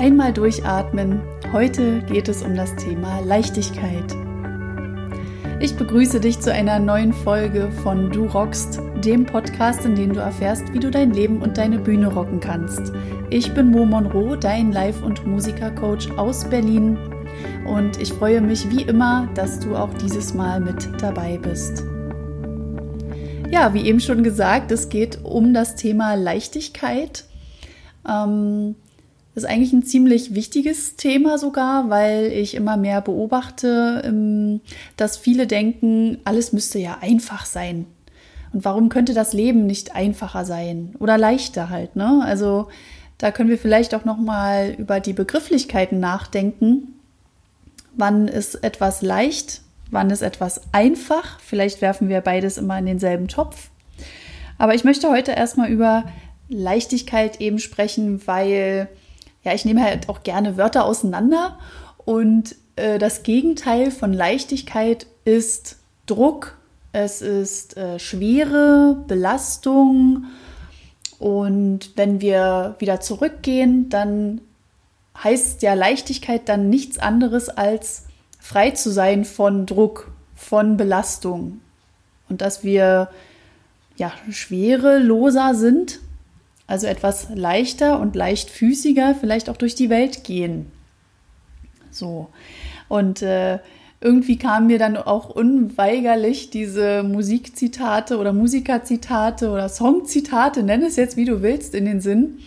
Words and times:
Einmal 0.00 0.32
durchatmen. 0.32 1.20
Heute 1.52 2.00
geht 2.00 2.30
es 2.30 2.42
um 2.42 2.56
das 2.56 2.74
Thema 2.76 3.20
Leichtigkeit. 3.20 4.16
Ich 5.60 5.76
begrüße 5.76 6.20
dich 6.20 6.40
zu 6.40 6.50
einer 6.50 6.78
neuen 6.78 7.12
Folge 7.12 7.70
von 7.82 8.10
Du 8.10 8.24
rockst, 8.24 8.80
dem 9.04 9.26
Podcast, 9.26 9.84
in 9.84 9.94
dem 9.94 10.14
du 10.14 10.20
erfährst, 10.20 10.72
wie 10.72 10.78
du 10.78 10.90
dein 10.90 11.10
Leben 11.10 11.42
und 11.42 11.58
deine 11.58 11.78
Bühne 11.78 12.06
rocken 12.06 12.40
kannst. 12.40 12.94
Ich 13.28 13.52
bin 13.52 13.70
Mo 13.70 13.84
Monroe, 13.84 14.38
dein 14.38 14.72
Live- 14.72 15.02
und 15.02 15.26
Musikercoach 15.26 16.16
aus 16.16 16.48
Berlin 16.48 16.96
und 17.66 18.00
ich 18.00 18.10
freue 18.10 18.40
mich 18.40 18.70
wie 18.70 18.84
immer, 18.84 19.28
dass 19.34 19.60
du 19.60 19.76
auch 19.76 19.92
dieses 19.92 20.32
Mal 20.32 20.60
mit 20.60 20.88
dabei 21.02 21.36
bist. 21.36 21.84
Ja, 23.50 23.74
wie 23.74 23.82
eben 23.82 24.00
schon 24.00 24.22
gesagt, 24.22 24.72
es 24.72 24.88
geht 24.88 25.22
um 25.24 25.52
das 25.52 25.76
Thema 25.76 26.14
Leichtigkeit. 26.14 27.24
Ähm, 28.08 28.76
ist 29.34 29.44
eigentlich 29.44 29.72
ein 29.72 29.84
ziemlich 29.84 30.34
wichtiges 30.34 30.96
Thema 30.96 31.38
sogar, 31.38 31.88
weil 31.88 32.32
ich 32.32 32.54
immer 32.54 32.76
mehr 32.76 33.00
beobachte, 33.00 34.02
ähm, 34.04 34.60
dass 34.96 35.16
viele 35.16 35.46
denken, 35.46 36.18
alles 36.24 36.52
müsste 36.52 36.78
ja 36.78 36.98
einfach 37.00 37.46
sein. 37.46 37.86
Und 38.52 38.64
warum 38.64 38.88
könnte 38.88 39.14
das 39.14 39.32
Leben 39.32 39.66
nicht 39.66 39.94
einfacher 39.94 40.44
sein 40.44 40.94
oder 40.98 41.16
leichter 41.16 41.70
halt, 41.70 41.94
ne? 41.94 42.22
Also 42.24 42.68
da 43.18 43.30
können 43.30 43.50
wir 43.50 43.58
vielleicht 43.58 43.94
auch 43.94 44.04
noch 44.04 44.16
mal 44.16 44.74
über 44.78 44.98
die 44.98 45.12
Begrifflichkeiten 45.12 46.00
nachdenken. 46.00 46.94
Wann 47.94 48.28
ist 48.28 48.56
etwas 48.64 49.02
leicht? 49.02 49.60
Wann 49.90 50.10
ist 50.10 50.22
etwas 50.22 50.62
einfach? 50.72 51.38
Vielleicht 51.40 51.82
werfen 51.82 52.08
wir 52.08 52.22
beides 52.22 52.56
immer 52.56 52.78
in 52.78 52.86
denselben 52.86 53.28
Topf. 53.28 53.70
Aber 54.56 54.74
ich 54.74 54.84
möchte 54.84 55.10
heute 55.10 55.32
erstmal 55.32 55.70
über 55.70 56.04
Leichtigkeit 56.48 57.40
eben 57.40 57.58
sprechen, 57.58 58.26
weil 58.26 58.88
ja, 59.42 59.54
ich 59.54 59.64
nehme 59.64 59.82
halt 59.82 60.08
auch 60.08 60.22
gerne 60.22 60.56
Wörter 60.56 60.84
auseinander 60.84 61.58
und 62.04 62.56
äh, 62.76 62.98
das 62.98 63.22
Gegenteil 63.22 63.90
von 63.90 64.12
Leichtigkeit 64.12 65.06
ist 65.24 65.78
Druck, 66.06 66.58
es 66.92 67.22
ist 67.22 67.76
äh, 67.76 67.98
Schwere, 67.98 69.04
Belastung 69.06 70.26
und 71.18 71.92
wenn 71.96 72.20
wir 72.20 72.76
wieder 72.78 73.00
zurückgehen, 73.00 73.88
dann 73.88 74.40
heißt 75.22 75.62
ja 75.62 75.74
Leichtigkeit 75.74 76.48
dann 76.48 76.70
nichts 76.70 76.98
anderes 76.98 77.48
als 77.48 78.04
frei 78.38 78.70
zu 78.70 78.90
sein 78.90 79.24
von 79.24 79.66
Druck, 79.66 80.10
von 80.34 80.76
Belastung 80.76 81.60
und 82.28 82.40
dass 82.40 82.64
wir 82.64 83.10
ja 83.96 84.12
schwereloser 84.30 85.54
sind 85.54 86.00
also 86.70 86.86
etwas 86.86 87.26
leichter 87.34 87.98
und 87.98 88.14
leichtfüßiger 88.14 89.16
vielleicht 89.18 89.50
auch 89.50 89.56
durch 89.56 89.74
die 89.74 89.90
Welt 89.90 90.22
gehen. 90.22 90.66
So. 91.90 92.28
Und 92.88 93.22
äh, 93.22 93.58
irgendwie 94.00 94.38
kamen 94.38 94.68
mir 94.68 94.78
dann 94.78 94.96
auch 94.96 95.30
unweigerlich 95.30 96.50
diese 96.50 97.02
Musikzitate 97.02 98.18
oder 98.18 98.32
Musikerzitate 98.32 99.50
oder 99.50 99.68
Songzitate, 99.68 100.62
nenn 100.62 100.82
es 100.82 100.94
jetzt 100.94 101.16
wie 101.16 101.24
du 101.24 101.42
willst, 101.42 101.74
in 101.74 101.86
den 101.86 102.00
Sinn. 102.00 102.38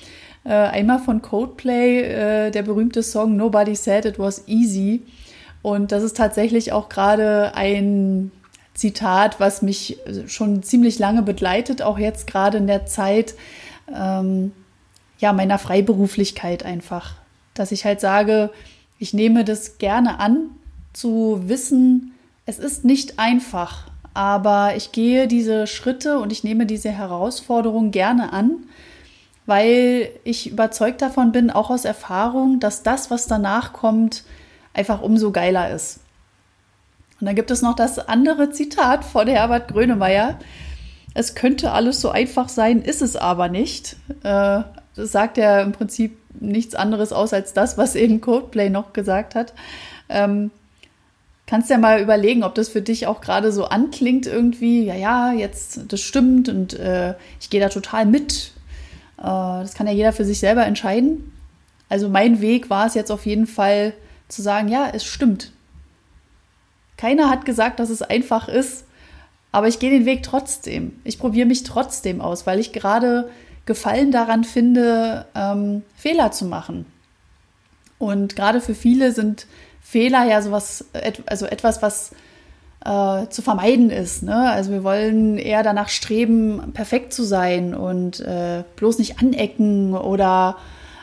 Äh, 0.45 0.53
einmal 0.53 0.99
von 0.99 1.21
Coldplay, 1.21 2.02
äh, 2.02 2.52
der 2.52 2.63
berühmte 2.63 3.03
Song 3.03 3.35
Nobody 3.35 3.75
Said 3.75 4.05
It 4.05 4.19
Was 4.19 4.47
Easy. 4.47 5.02
Und 5.61 5.91
das 5.91 6.02
ist 6.02 6.15
tatsächlich 6.15 6.71
auch 6.71 6.87
gerade 6.87 7.55
ein 7.55 8.31
Zitat, 8.73 9.41
was 9.41 9.61
mich 9.61 9.99
schon 10.27 10.63
ziemlich 10.63 10.97
lange 10.97 11.23
begleitet, 11.23 11.81
auch 11.81 11.99
jetzt 11.99 12.25
gerade 12.25 12.58
in 12.58 12.67
der 12.67 12.85
Zeit, 12.85 13.35
ähm, 13.94 14.52
ja, 15.20 15.34
meiner 15.34 15.59
Freiberuflichkeit 15.59 16.64
einfach. 16.64 17.16
Dass 17.53 17.72
ich 17.72 17.86
halt 17.86 18.00
sage, 18.00 18.52
ich 19.00 19.14
nehme 19.14 19.44
das 19.44 19.78
gerne 19.78 20.20
an, 20.20 20.50
zu 20.94 21.42
wissen, 21.48 22.14
es 22.45 22.59
ist 22.59 22.86
nicht 22.86 23.20
einfach, 23.20 23.88
aber 24.14 24.76
ich 24.76 24.92
gehe 24.92 25.27
diese 25.27 25.66
Schritte 25.66 26.20
und 26.20 26.32
ich 26.32 26.43
nehme 26.43 26.66
diese 26.66 26.92
Herausforderung 26.92 27.92
gerne 27.92 28.32
an, 28.32 28.66
weil 29.45 30.10
ich 30.23 30.52
überzeugt 30.52 31.02
davon 31.02 31.32
bin, 31.32 31.49
auch 31.49 31.70
aus 31.70 31.86
Erfahrung, 31.86 32.60
dass 32.60 32.83
das, 32.83 33.11
was 33.11 33.27
danach 33.27 33.73
kommt, 33.73 34.23
einfach 34.73 35.02
umso 35.02 35.32
geiler 35.32 35.72
ist. 35.72 35.99
Und 37.20 37.27
dann 37.27 37.36
gibt 37.36 37.52
es 37.52 37.61
noch 37.61 37.76
das 37.76 37.99
andere 37.99 38.52
Zitat 38.52 39.04
von 39.05 39.27
Herbert 39.27 39.70
Grönemeyer, 39.70 40.38
es 41.13 41.35
könnte 41.35 41.71
alles 41.71 42.01
so 42.01 42.09
einfach 42.09 42.49
sein, 42.49 42.81
ist 42.81 43.01
es 43.01 43.15
aber 43.15 43.49
nicht. 43.49 43.97
Äh, 44.23 44.63
das 44.95 45.11
sagt 45.11 45.37
ja 45.37 45.61
im 45.61 45.71
Prinzip 45.71 46.17
nichts 46.39 46.75
anderes 46.75 47.13
aus 47.13 47.33
als 47.33 47.53
das, 47.53 47.77
was 47.77 47.95
eben 47.95 48.21
Codeplay 48.21 48.69
noch 48.69 48.93
gesagt 48.93 49.35
hat. 49.35 49.53
Ähm, 50.09 50.51
kannst 51.45 51.69
ja 51.69 51.77
mal 51.77 52.01
überlegen, 52.01 52.43
ob 52.43 52.55
das 52.55 52.69
für 52.69 52.81
dich 52.81 53.07
auch 53.07 53.21
gerade 53.21 53.51
so 53.51 53.65
anklingt 53.65 54.25
irgendwie. 54.25 54.85
Ja, 54.85 54.95
ja, 54.95 55.33
jetzt 55.33 55.81
das 55.87 56.01
stimmt 56.01 56.49
und 56.49 56.73
äh, 56.73 57.15
ich 57.39 57.49
gehe 57.49 57.61
da 57.61 57.69
total 57.69 58.05
mit. 58.05 58.53
Äh, 59.17 59.23
das 59.23 59.73
kann 59.75 59.87
ja 59.87 59.93
jeder 59.93 60.13
für 60.13 60.25
sich 60.25 60.39
selber 60.39 60.65
entscheiden. 60.65 61.31
Also 61.89 62.09
mein 62.09 62.41
Weg 62.41 62.69
war 62.69 62.87
es 62.87 62.95
jetzt 62.95 63.11
auf 63.11 63.25
jeden 63.25 63.45
Fall 63.45 63.93
zu 64.27 64.41
sagen, 64.41 64.67
ja, 64.67 64.89
es 64.91 65.05
stimmt. 65.05 65.51
Keiner 66.97 67.30
hat 67.30 67.45
gesagt, 67.45 67.80
dass 67.80 67.89
es 67.89 68.01
einfach 68.01 68.47
ist. 68.47 68.83
Aber 69.53 69.67
ich 69.67 69.80
gehe 69.80 69.91
den 69.91 70.05
Weg 70.05 70.23
trotzdem. 70.23 70.99
Ich 71.03 71.19
probiere 71.19 71.47
mich 71.47 71.64
trotzdem 71.64 72.19
aus, 72.19 72.45
weil 72.45 72.59
ich 72.59 72.73
gerade 72.73 73.30
Gefallen 73.65 74.11
daran 74.11 74.43
finde, 74.43 75.27
ähm, 75.36 75.83
Fehler 75.95 76.31
zu 76.31 76.45
machen. 76.45 76.86
Und 77.99 78.36
gerade 78.36 78.59
für 78.59 78.75
viele 78.75 79.13
sind 79.13 79.45
Fehler 79.80 80.25
ja 80.25 80.42
sowas, 80.42 80.86
also 81.27 81.45
etwas, 81.45 81.81
was 81.81 82.11
äh, 82.83 83.27
zu 83.30 83.43
vermeiden 83.43 83.92
ist. 83.92 84.23
Ne? 84.23 84.36
Also 84.52 84.71
wir 84.71 84.83
wollen 84.83 85.37
eher 85.37 85.61
danach 85.61 85.89
streben, 85.89 86.71
perfekt 86.73 87.13
zu 87.13 87.23
sein 87.23 87.75
und 87.75 88.19
äh, 88.21 88.63
bloß 88.75 88.97
nicht 88.97 89.19
anecken 89.19 89.93
oder 89.93 90.58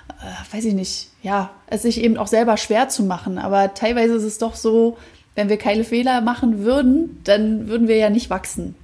äh, 0.09 0.55
weiß 0.55 0.65
ich 0.65 0.75
nicht, 0.75 1.09
ja, 1.23 1.51
es 1.69 1.83
sich 1.83 2.03
eben 2.03 2.17
auch 2.17 2.27
selber 2.27 2.57
schwer 2.57 2.89
zu 2.89 3.05
machen. 3.05 3.39
Aber 3.39 3.75
teilweise 3.75 4.15
ist 4.15 4.25
es 4.25 4.39
doch 4.39 4.57
so, 4.57 4.99
wenn 5.35 5.49
wir 5.49 5.59
keine 5.59 5.85
Fehler 5.85 6.21
machen 6.21 6.65
würden, 6.65 7.21
dann 7.25 7.69
würden 7.69 7.89
wir 7.89 7.97
ja 7.97 8.11
nicht 8.11 8.31
wachsen. 8.31 8.75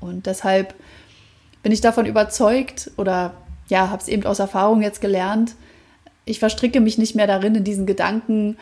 Und 0.00 0.26
deshalb 0.26 0.74
bin 1.62 1.72
ich 1.72 1.80
davon 1.80 2.06
überzeugt 2.06 2.90
oder 2.96 3.34
ja, 3.68 3.90
habe 3.90 4.00
es 4.00 4.08
eben 4.08 4.24
aus 4.24 4.38
Erfahrung 4.38 4.82
jetzt 4.82 5.00
gelernt, 5.00 5.54
ich 6.26 6.40
verstricke 6.40 6.80
mich 6.80 6.98
nicht 6.98 7.14
mehr 7.14 7.26
darin 7.26 7.54
in 7.54 7.64
diesen 7.64 7.86
Gedanken, 7.86 8.58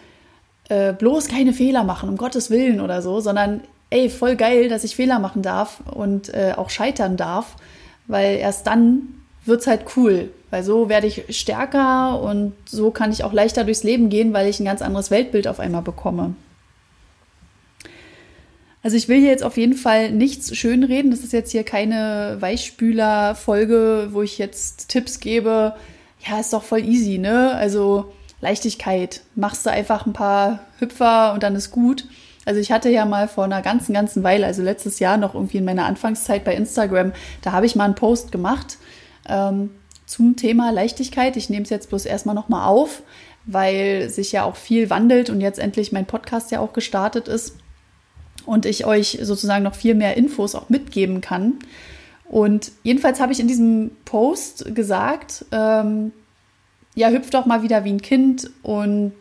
äh, 0.69 0.93
bloß 0.93 1.29
keine 1.29 1.53
Fehler 1.53 1.83
machen, 1.83 2.09
um 2.09 2.17
Gottes 2.17 2.51
Willen 2.51 2.81
oder 2.81 3.03
so, 3.03 3.21
sondern 3.21 3.63
ey, 3.91 4.09
voll 4.11 4.37
geil, 4.37 4.69
dass 4.69 4.85
ich 4.85 4.97
Fehler 4.97 5.19
machen 5.19 5.43
darf 5.43 5.81
und 5.93 6.33
äh, 6.33 6.53
auch 6.57 6.71
scheitern 6.71 7.17
darf, 7.17 7.57
weil 8.07 8.37
erst 8.37 8.67
dann 8.67 9.15
wird 9.47 9.61
es 9.61 9.67
halt 9.67 9.85
cool, 9.97 10.31
weil 10.51 10.63
so 10.63 10.89
werde 10.89 11.07
ich 11.07 11.25
stärker 11.37 12.21
und 12.21 12.53
so 12.67 12.91
kann 12.91 13.13
ich 13.13 13.25
auch 13.25 13.33
leichter 13.33 13.65
durchs 13.65 13.83
Leben 13.83 14.09
gehen, 14.09 14.33
weil 14.33 14.49
ich 14.49 14.61
ein 14.61 14.65
ganz 14.65 14.83
anderes 14.83 15.11
Weltbild 15.11 15.49
auf 15.49 15.61
einmal 15.61 15.83
bekomme. 15.83 16.35
Also 18.85 18.99
ich 18.99 19.09
will 19.09 19.19
hier 19.19 19.31
jetzt 19.31 19.43
auf 19.43 19.57
jeden 19.57 19.73
Fall 19.73 20.11
nichts 20.11 20.55
schönreden. 20.55 21.11
Das 21.11 21.21
ist 21.21 21.33
jetzt 21.33 21.53
hier 21.53 21.65
keine 21.65 22.37
Weichspüler-Folge, 22.41 24.09
wo 24.11 24.21
ich 24.21 24.37
jetzt 24.37 24.91
Tipps 24.91 25.21
gebe. 25.21 25.75
Ja, 26.21 26.39
ist 26.39 26.53
doch 26.53 26.63
voll 26.63 26.85
easy, 26.85 27.17
ne? 27.17 27.55
Also 27.55 28.13
Leichtigkeit. 28.43 29.23
Machst 29.37 29.65
du 29.65 29.71
einfach 29.71 30.05
ein 30.05 30.13
paar 30.13 30.61
Hüpfer 30.81 31.33
und 31.33 31.43
dann 31.43 31.57
ist 31.57 31.71
gut. 31.71 32.07
Also 32.45 32.61
ich 32.61 32.71
hatte 32.71 32.91
ja 32.91 33.07
mal 33.07 33.27
vor 33.27 33.45
einer 33.45 33.63
ganzen, 33.63 33.95
ganzen 33.95 34.23
Weile, 34.23 34.45
also 34.45 34.63
letztes 34.63 34.99
Jahr 34.99 35.17
noch 35.17 35.35
irgendwie 35.35 35.57
in 35.57 35.65
meiner 35.65 35.87
Anfangszeit 35.87 36.45
bei 36.45 36.55
Instagram, 36.55 37.15
da 37.41 37.53
habe 37.53 37.65
ich 37.65 37.77
mal 37.77 37.85
einen 37.85 37.95
Post 37.95 38.33
gemacht 38.33 38.77
ähm, 39.27 39.71
zum 40.05 40.37
Thema 40.37 40.71
Leichtigkeit. 40.73 41.39
Ich 41.39 41.49
nehme 41.49 41.63
es 41.63 41.71
jetzt 41.71 41.89
bloß 41.89 42.05
erstmal 42.05 42.35
nochmal 42.35 42.69
auf, 42.69 43.03
weil 43.47 44.11
sich 44.11 44.33
ja 44.33 44.45
auch 44.45 44.57
viel 44.57 44.91
wandelt 44.91 45.31
und 45.31 45.41
jetzt 45.41 45.59
endlich 45.59 45.91
mein 45.91 46.05
Podcast 46.05 46.51
ja 46.51 46.61
auch 46.61 46.75
gestartet 46.75 47.29
ist 47.29 47.55
und 48.47 48.67
ich 48.67 48.87
euch 48.87 49.19
sozusagen 49.23 49.65
noch 49.65 49.75
viel 49.75 49.95
mehr 49.95 50.17
Infos 50.17 50.55
auch 50.55 50.69
mitgeben 50.69 51.21
kann. 51.21 51.55
Und 52.25 52.73
jedenfalls 52.83 53.21
habe 53.21 53.33
ich 53.33 53.41
in 53.41 53.49
diesem 53.49 53.91
Post 54.05 54.75
gesagt, 54.75 55.45
ähm, 55.53 56.13
ja, 56.95 57.11
hüpf 57.11 57.31
doch 57.31 57.47
mal 57.47 57.63
wieder 57.63 57.85
wie 57.85 57.91
ein 57.91 58.03
Kind 58.03 58.51
und 58.63 59.13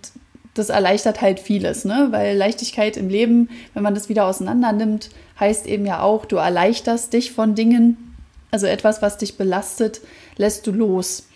das 0.54 0.70
erleichtert 0.70 1.22
halt 1.22 1.40
vieles, 1.40 1.84
ne? 1.84 2.10
Weil 2.12 2.38
Leichtigkeit 2.38 2.96
im 2.96 3.10
Leben, 3.10 3.50
wenn 3.74 3.84
man 3.84 3.96
das 3.96 4.08
wieder 4.08 4.26
auseinander 4.26 4.72
nimmt, 4.72 5.10
heißt 5.40 5.66
eben 5.66 5.86
ja 5.86 6.02
auch, 6.02 6.26
du 6.26 6.36
erleichterst 6.36 7.12
dich 7.12 7.32
von 7.32 7.56
Dingen, 7.56 8.16
also 8.52 8.68
etwas, 8.68 9.02
was 9.02 9.18
dich 9.18 9.36
belastet, 9.38 10.02
lässt 10.38 10.68
du 10.68 10.72
los. 10.72 11.28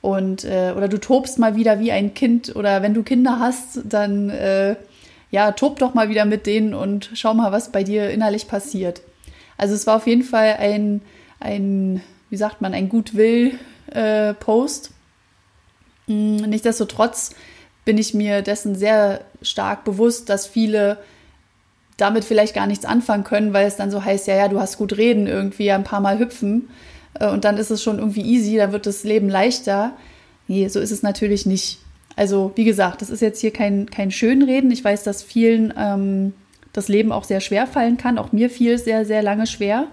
Und 0.00 0.44
äh, 0.44 0.74
oder 0.76 0.88
du 0.88 0.98
tobst 0.98 1.38
mal 1.38 1.56
wieder 1.56 1.78
wie 1.78 1.92
ein 1.92 2.14
Kind 2.14 2.54
oder 2.56 2.82
wenn 2.82 2.94
du 2.94 3.04
Kinder 3.04 3.38
hast, 3.38 3.80
dann 3.84 4.28
äh, 4.28 4.74
ja, 5.34 5.50
tob 5.50 5.80
doch 5.80 5.94
mal 5.94 6.08
wieder 6.08 6.26
mit 6.26 6.46
denen 6.46 6.74
und 6.74 7.10
schau 7.14 7.34
mal, 7.34 7.50
was 7.50 7.72
bei 7.72 7.82
dir 7.82 8.08
innerlich 8.10 8.46
passiert. 8.46 9.02
Also 9.58 9.74
es 9.74 9.84
war 9.84 9.96
auf 9.96 10.06
jeden 10.06 10.22
Fall 10.22 10.58
ein, 10.60 11.00
ein 11.40 12.00
wie 12.30 12.36
sagt 12.36 12.60
man, 12.60 12.72
ein 12.72 12.88
Gutwill-Post. 12.88 14.92
Mm, 16.06 16.36
nichtsdestotrotz 16.36 17.30
bin 17.84 17.98
ich 17.98 18.14
mir 18.14 18.42
dessen 18.42 18.76
sehr 18.76 19.22
stark 19.42 19.82
bewusst, 19.82 20.28
dass 20.28 20.46
viele 20.46 20.98
damit 21.96 22.24
vielleicht 22.24 22.54
gar 22.54 22.68
nichts 22.68 22.84
anfangen 22.84 23.24
können, 23.24 23.52
weil 23.52 23.66
es 23.66 23.74
dann 23.74 23.90
so 23.90 24.04
heißt, 24.04 24.28
ja, 24.28 24.36
ja, 24.36 24.46
du 24.46 24.60
hast 24.60 24.78
gut 24.78 24.96
reden, 24.96 25.26
irgendwie 25.26 25.72
ein 25.72 25.82
paar 25.82 26.00
Mal 26.00 26.20
hüpfen 26.20 26.68
äh, 27.18 27.28
und 27.28 27.44
dann 27.44 27.56
ist 27.56 27.72
es 27.72 27.82
schon 27.82 27.98
irgendwie 27.98 28.22
easy, 28.22 28.56
dann 28.56 28.70
wird 28.70 28.86
das 28.86 29.02
Leben 29.02 29.28
leichter. 29.28 29.96
Nee, 30.46 30.68
so 30.68 30.78
ist 30.78 30.92
es 30.92 31.02
natürlich 31.02 31.44
nicht. 31.44 31.80
Also, 32.16 32.52
wie 32.54 32.64
gesagt, 32.64 33.02
das 33.02 33.10
ist 33.10 33.20
jetzt 33.20 33.40
hier 33.40 33.52
kein, 33.52 33.90
kein 33.90 34.10
Schönreden. 34.10 34.70
Ich 34.70 34.84
weiß, 34.84 35.02
dass 35.02 35.22
vielen 35.22 35.74
ähm, 35.76 36.32
das 36.72 36.88
Leben 36.88 37.12
auch 37.12 37.24
sehr 37.24 37.40
schwer 37.40 37.66
fallen 37.66 37.96
kann. 37.96 38.18
Auch 38.18 38.32
mir 38.32 38.50
fiel 38.50 38.78
sehr, 38.78 39.04
sehr 39.04 39.22
lange 39.22 39.46
schwer. 39.46 39.88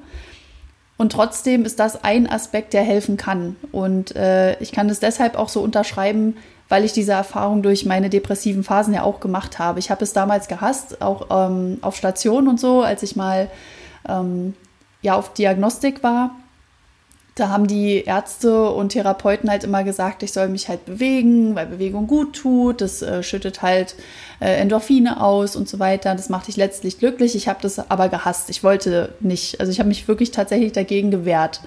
Und 0.97 1.13
trotzdem 1.13 1.65
ist 1.65 1.79
das 1.79 2.03
ein 2.03 2.29
Aspekt, 2.29 2.73
der 2.73 2.83
helfen 2.83 3.17
kann. 3.17 3.55
Und 3.71 4.15
äh, 4.15 4.59
ich 4.59 4.71
kann 4.71 4.87
es 4.89 4.99
deshalb 4.99 5.35
auch 5.35 5.49
so 5.49 5.61
unterschreiben, 5.61 6.37
weil 6.69 6.85
ich 6.85 6.93
diese 6.93 7.13
Erfahrung 7.13 7.63
durch 7.63 7.85
meine 7.85 8.09
depressiven 8.09 8.63
Phasen 8.63 8.93
ja 8.93 9.03
auch 9.03 9.19
gemacht 9.19 9.57
habe. 9.57 9.79
Ich 9.79 9.89
habe 9.89 10.03
es 10.03 10.13
damals 10.13 10.47
gehasst, 10.47 11.01
auch 11.01 11.27
ähm, 11.31 11.79
auf 11.81 11.95
Station 11.95 12.47
und 12.47 12.59
so, 12.59 12.81
als 12.81 13.01
ich 13.01 13.15
mal 13.15 13.49
ähm, 14.07 14.53
ja 15.01 15.15
auf 15.15 15.33
Diagnostik 15.33 16.03
war. 16.03 16.35
Da 17.35 17.47
haben 17.47 17.65
die 17.65 18.03
Ärzte 18.03 18.69
und 18.71 18.89
Therapeuten 18.89 19.49
halt 19.49 19.63
immer 19.63 19.85
gesagt, 19.85 20.21
ich 20.21 20.33
soll 20.33 20.49
mich 20.49 20.67
halt 20.67 20.85
bewegen, 20.85 21.55
weil 21.55 21.65
Bewegung 21.65 22.05
gut 22.05 22.35
tut. 22.35 22.81
Das 22.81 23.01
äh, 23.01 23.23
schüttet 23.23 23.61
halt 23.61 23.95
äh, 24.41 24.57
Endorphine 24.57 25.21
aus 25.21 25.55
und 25.55 25.69
so 25.69 25.79
weiter. 25.79 26.13
Das 26.13 26.27
macht 26.27 26.47
dich 26.47 26.57
letztlich 26.57 26.99
glücklich. 26.99 27.35
Ich 27.35 27.47
habe 27.47 27.59
das 27.61 27.89
aber 27.89 28.09
gehasst. 28.09 28.49
Ich 28.49 28.63
wollte 28.63 29.13
nicht. 29.21 29.61
Also 29.61 29.71
ich 29.71 29.79
habe 29.79 29.87
mich 29.87 30.09
wirklich 30.09 30.31
tatsächlich 30.31 30.73
dagegen 30.73 31.09
gewehrt. 31.09 31.61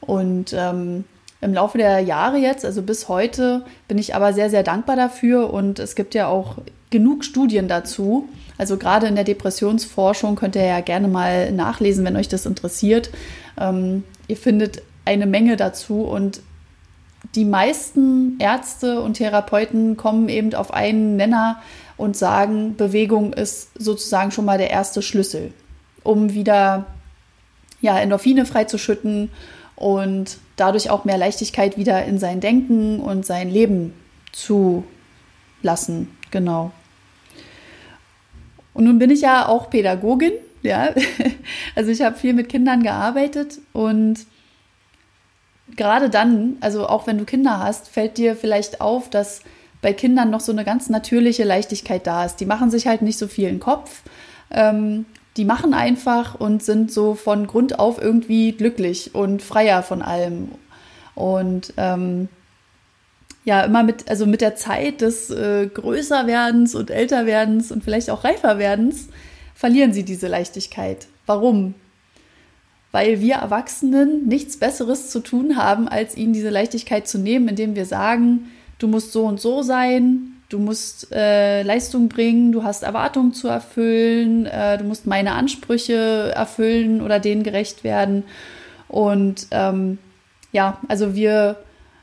Und 0.00 0.52
ähm, 0.56 1.04
im 1.40 1.52
Laufe 1.52 1.78
der 1.78 1.98
Jahre 1.98 2.38
jetzt, 2.38 2.64
also 2.64 2.82
bis 2.82 3.08
heute, 3.08 3.64
bin 3.88 3.98
ich 3.98 4.14
aber 4.14 4.32
sehr, 4.32 4.50
sehr 4.50 4.62
dankbar 4.62 4.94
dafür 4.94 5.52
und 5.52 5.80
es 5.80 5.96
gibt 5.96 6.14
ja 6.14 6.28
auch 6.28 6.58
genug 6.90 7.24
Studien 7.24 7.66
dazu. 7.66 8.28
Also 8.58 8.76
gerade 8.76 9.08
in 9.08 9.16
der 9.16 9.24
Depressionsforschung 9.24 10.36
könnt 10.36 10.54
ihr 10.54 10.64
ja 10.64 10.80
gerne 10.80 11.08
mal 11.08 11.50
nachlesen, 11.50 12.04
wenn 12.04 12.16
euch 12.16 12.28
das 12.28 12.46
interessiert. 12.46 13.10
Ähm, 13.58 14.04
ihr 14.28 14.36
findet 14.36 14.82
eine 15.04 15.26
Menge 15.26 15.56
dazu 15.56 16.02
und 16.02 16.40
die 17.34 17.44
meisten 17.44 18.38
Ärzte 18.40 19.00
und 19.00 19.14
Therapeuten 19.14 19.96
kommen 19.96 20.28
eben 20.28 20.54
auf 20.54 20.72
einen 20.72 21.16
Nenner 21.16 21.62
und 21.96 22.16
sagen, 22.16 22.76
Bewegung 22.76 23.32
ist 23.32 23.70
sozusagen 23.78 24.32
schon 24.32 24.44
mal 24.44 24.58
der 24.58 24.70
erste 24.70 25.02
Schlüssel, 25.02 25.52
um 26.02 26.34
wieder 26.34 26.86
ja, 27.80 27.98
Endorphine 27.98 28.44
freizuschütten 28.44 29.30
und 29.76 30.38
dadurch 30.56 30.90
auch 30.90 31.04
mehr 31.04 31.18
Leichtigkeit 31.18 31.76
wieder 31.76 32.04
in 32.04 32.18
sein 32.18 32.40
Denken 32.40 33.00
und 33.00 33.24
sein 33.24 33.50
Leben 33.50 33.94
zu 34.32 34.84
lassen. 35.62 36.08
Genau. 36.30 36.72
Und 38.74 38.84
nun 38.84 38.98
bin 38.98 39.10
ich 39.10 39.20
ja 39.20 39.46
auch 39.46 39.70
Pädagogin, 39.70 40.32
ja. 40.62 40.90
Also 41.74 41.90
ich 41.90 42.02
habe 42.02 42.16
viel 42.16 42.32
mit 42.32 42.48
Kindern 42.48 42.82
gearbeitet 42.82 43.58
und 43.72 44.26
gerade 45.76 46.10
dann, 46.10 46.56
also 46.60 46.86
auch 46.88 47.06
wenn 47.06 47.18
du 47.18 47.24
Kinder 47.24 47.58
hast, 47.58 47.88
fällt 47.88 48.18
dir 48.18 48.36
vielleicht 48.36 48.80
auf, 48.80 49.10
dass 49.10 49.40
bei 49.80 49.92
Kindern 49.92 50.30
noch 50.30 50.40
so 50.40 50.52
eine 50.52 50.64
ganz 50.64 50.88
natürliche 50.88 51.44
Leichtigkeit 51.44 52.06
da 52.06 52.24
ist. 52.24 52.36
Die 52.36 52.46
machen 52.46 52.70
sich 52.70 52.86
halt 52.86 53.02
nicht 53.02 53.18
so 53.18 53.26
viel 53.26 53.48
in 53.48 53.56
den 53.56 53.60
Kopf. 53.60 54.02
Ähm, 54.50 55.06
die 55.36 55.44
machen 55.44 55.74
einfach 55.74 56.38
und 56.38 56.62
sind 56.62 56.92
so 56.92 57.14
von 57.14 57.46
Grund 57.46 57.78
auf 57.78 58.00
irgendwie 58.00 58.52
glücklich 58.52 59.14
und 59.14 59.42
freier 59.42 59.82
von 59.82 60.02
allem. 60.02 60.50
Und 61.14 61.72
ähm, 61.78 62.28
ja, 63.44 63.62
immer 63.62 63.82
mit, 63.82 64.08
also 64.08 64.26
mit 64.26 64.40
der 64.40 64.54
Zeit 64.54 65.00
des 65.00 65.30
äh, 65.30 65.66
Größerwerdens 65.66 66.74
und 66.74 66.90
Älterwerdens 66.90 67.72
und 67.72 67.82
vielleicht 67.82 68.10
auch 68.10 68.24
Reiferwerdens 68.24 69.08
verlieren 69.54 69.92
sie 69.92 70.04
diese 70.04 70.28
Leichtigkeit. 70.28 71.08
Warum? 71.26 71.74
Weil 72.92 73.20
wir 73.20 73.36
Erwachsenen 73.36 74.28
nichts 74.28 74.58
Besseres 74.58 75.10
zu 75.10 75.20
tun 75.20 75.56
haben, 75.56 75.88
als 75.88 76.16
ihnen 76.16 76.32
diese 76.32 76.50
Leichtigkeit 76.50 77.08
zu 77.08 77.18
nehmen, 77.18 77.48
indem 77.48 77.74
wir 77.74 77.86
sagen, 77.86 78.50
du 78.78 78.86
musst 78.86 79.12
so 79.12 79.24
und 79.24 79.40
so 79.40 79.62
sein, 79.62 80.34
du 80.50 80.58
musst 80.58 81.10
äh, 81.12 81.62
Leistung 81.62 82.08
bringen, 82.08 82.52
du 82.52 82.62
hast 82.62 82.82
Erwartungen 82.82 83.32
zu 83.32 83.48
erfüllen, 83.48 84.46
äh, 84.46 84.76
du 84.76 84.84
musst 84.84 85.06
meine 85.06 85.32
Ansprüche 85.32 86.32
erfüllen 86.34 87.00
oder 87.00 87.18
denen 87.18 87.42
gerecht 87.42 87.84
werden. 87.84 88.24
Und 88.88 89.46
ähm, 89.50 89.98
ja, 90.52 90.78
also 90.88 91.14
wir 91.14 91.56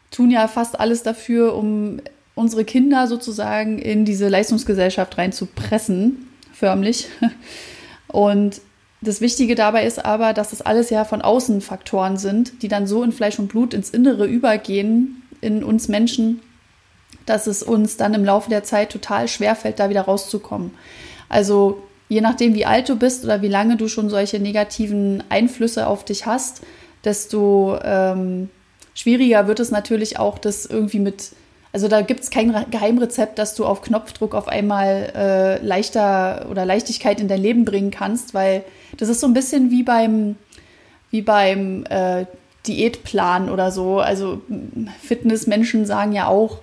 tun 0.10 0.32
ja 0.32 0.48
fast 0.48 0.80
alles 0.80 1.04
dafür, 1.04 1.56
um 1.56 2.02
unsere 2.34 2.66
Kinder 2.66 3.08
sozusagen 3.08 3.78
in 3.78 4.06
diese 4.06 4.28
Leistungsgesellschaft 4.28 5.18
reinzupressen, 5.18 6.28
förmlich. 6.52 7.08
Und 8.08 8.62
das 9.02 9.22
Wichtige 9.22 9.56
dabei 9.56 9.86
ist 9.86 10.04
aber, 10.04 10.34
dass 10.34 10.50
das 10.50 10.62
alles 10.62 10.90
ja 10.90 11.06
von 11.06 11.22
außen 11.22 11.62
Faktoren 11.62 12.18
sind, 12.18 12.62
die 12.62 12.68
dann 12.68 12.86
so 12.86 13.02
in 13.04 13.12
Fleisch 13.12 13.40
und 13.40 13.48
Blut 13.48 13.74
ins 13.74 13.90
Innere 13.90 14.26
übergehen, 14.26 15.24
in 15.42 15.64
uns 15.64 15.88
Menschen, 15.88 16.42
dass 17.26 17.48
es 17.48 17.64
uns 17.64 17.96
dann 17.96 18.14
im 18.14 18.26
Laufe 18.26 18.50
der 18.50 18.64
Zeit 18.64 18.92
total 18.92 19.28
schwer 19.28 19.56
fällt, 19.56 19.80
da 19.80 19.90
wieder 19.90 20.02
rauszukommen. 20.02 20.72
Also 21.30 21.82
je 22.10 22.22
nachdem, 22.22 22.56
wie 22.56 22.66
alt 22.66 22.90
du 22.90 22.98
bist 22.98 23.24
oder 23.24 23.42
wie 23.42 23.48
lange 23.48 23.78
du 23.78 23.88
schon 23.88 24.10
solche 24.10 24.40
negativen 24.40 25.24
Einflüsse 25.30 25.88
auf 25.88 26.04
dich 26.04 26.26
hast, 26.26 26.62
desto 27.06 27.78
ähm, 27.84 28.50
schwieriger 28.96 29.48
wird 29.48 29.62
es 29.62 29.72
natürlich 29.72 30.20
auch, 30.20 30.40
das 30.40 30.66
irgendwie 30.66 31.00
mit, 31.00 31.32
also 31.72 31.88
da 31.88 32.02
gibt 32.02 32.22
es 32.22 32.32
kein 32.32 32.54
Geheimrezept, 32.72 33.38
dass 33.38 33.54
du 33.54 33.66
auf 33.66 33.82
Knopfdruck 33.82 34.34
auf 34.34 34.48
einmal 34.48 35.12
äh, 35.16 35.66
leichter 35.66 36.48
oder 36.50 36.66
Leichtigkeit 36.66 37.20
in 37.20 37.28
dein 37.28 37.42
Leben 37.42 37.66
bringen 37.66 37.92
kannst, 37.92 38.34
weil 38.34 38.64
das 38.98 39.10
ist 39.10 39.20
so 39.20 39.28
ein 39.28 39.34
bisschen 39.34 39.70
wie 39.70 39.84
beim, 39.84 40.36
wie 41.12 41.22
beim 41.22 41.86
äh, 41.90 42.26
Diätplan 42.66 43.50
oder 43.50 43.72
so. 43.72 44.00
Also 44.00 44.42
Fitnessmenschen 45.02 45.86
sagen 45.86 46.12
ja 46.12 46.28
auch, 46.28 46.60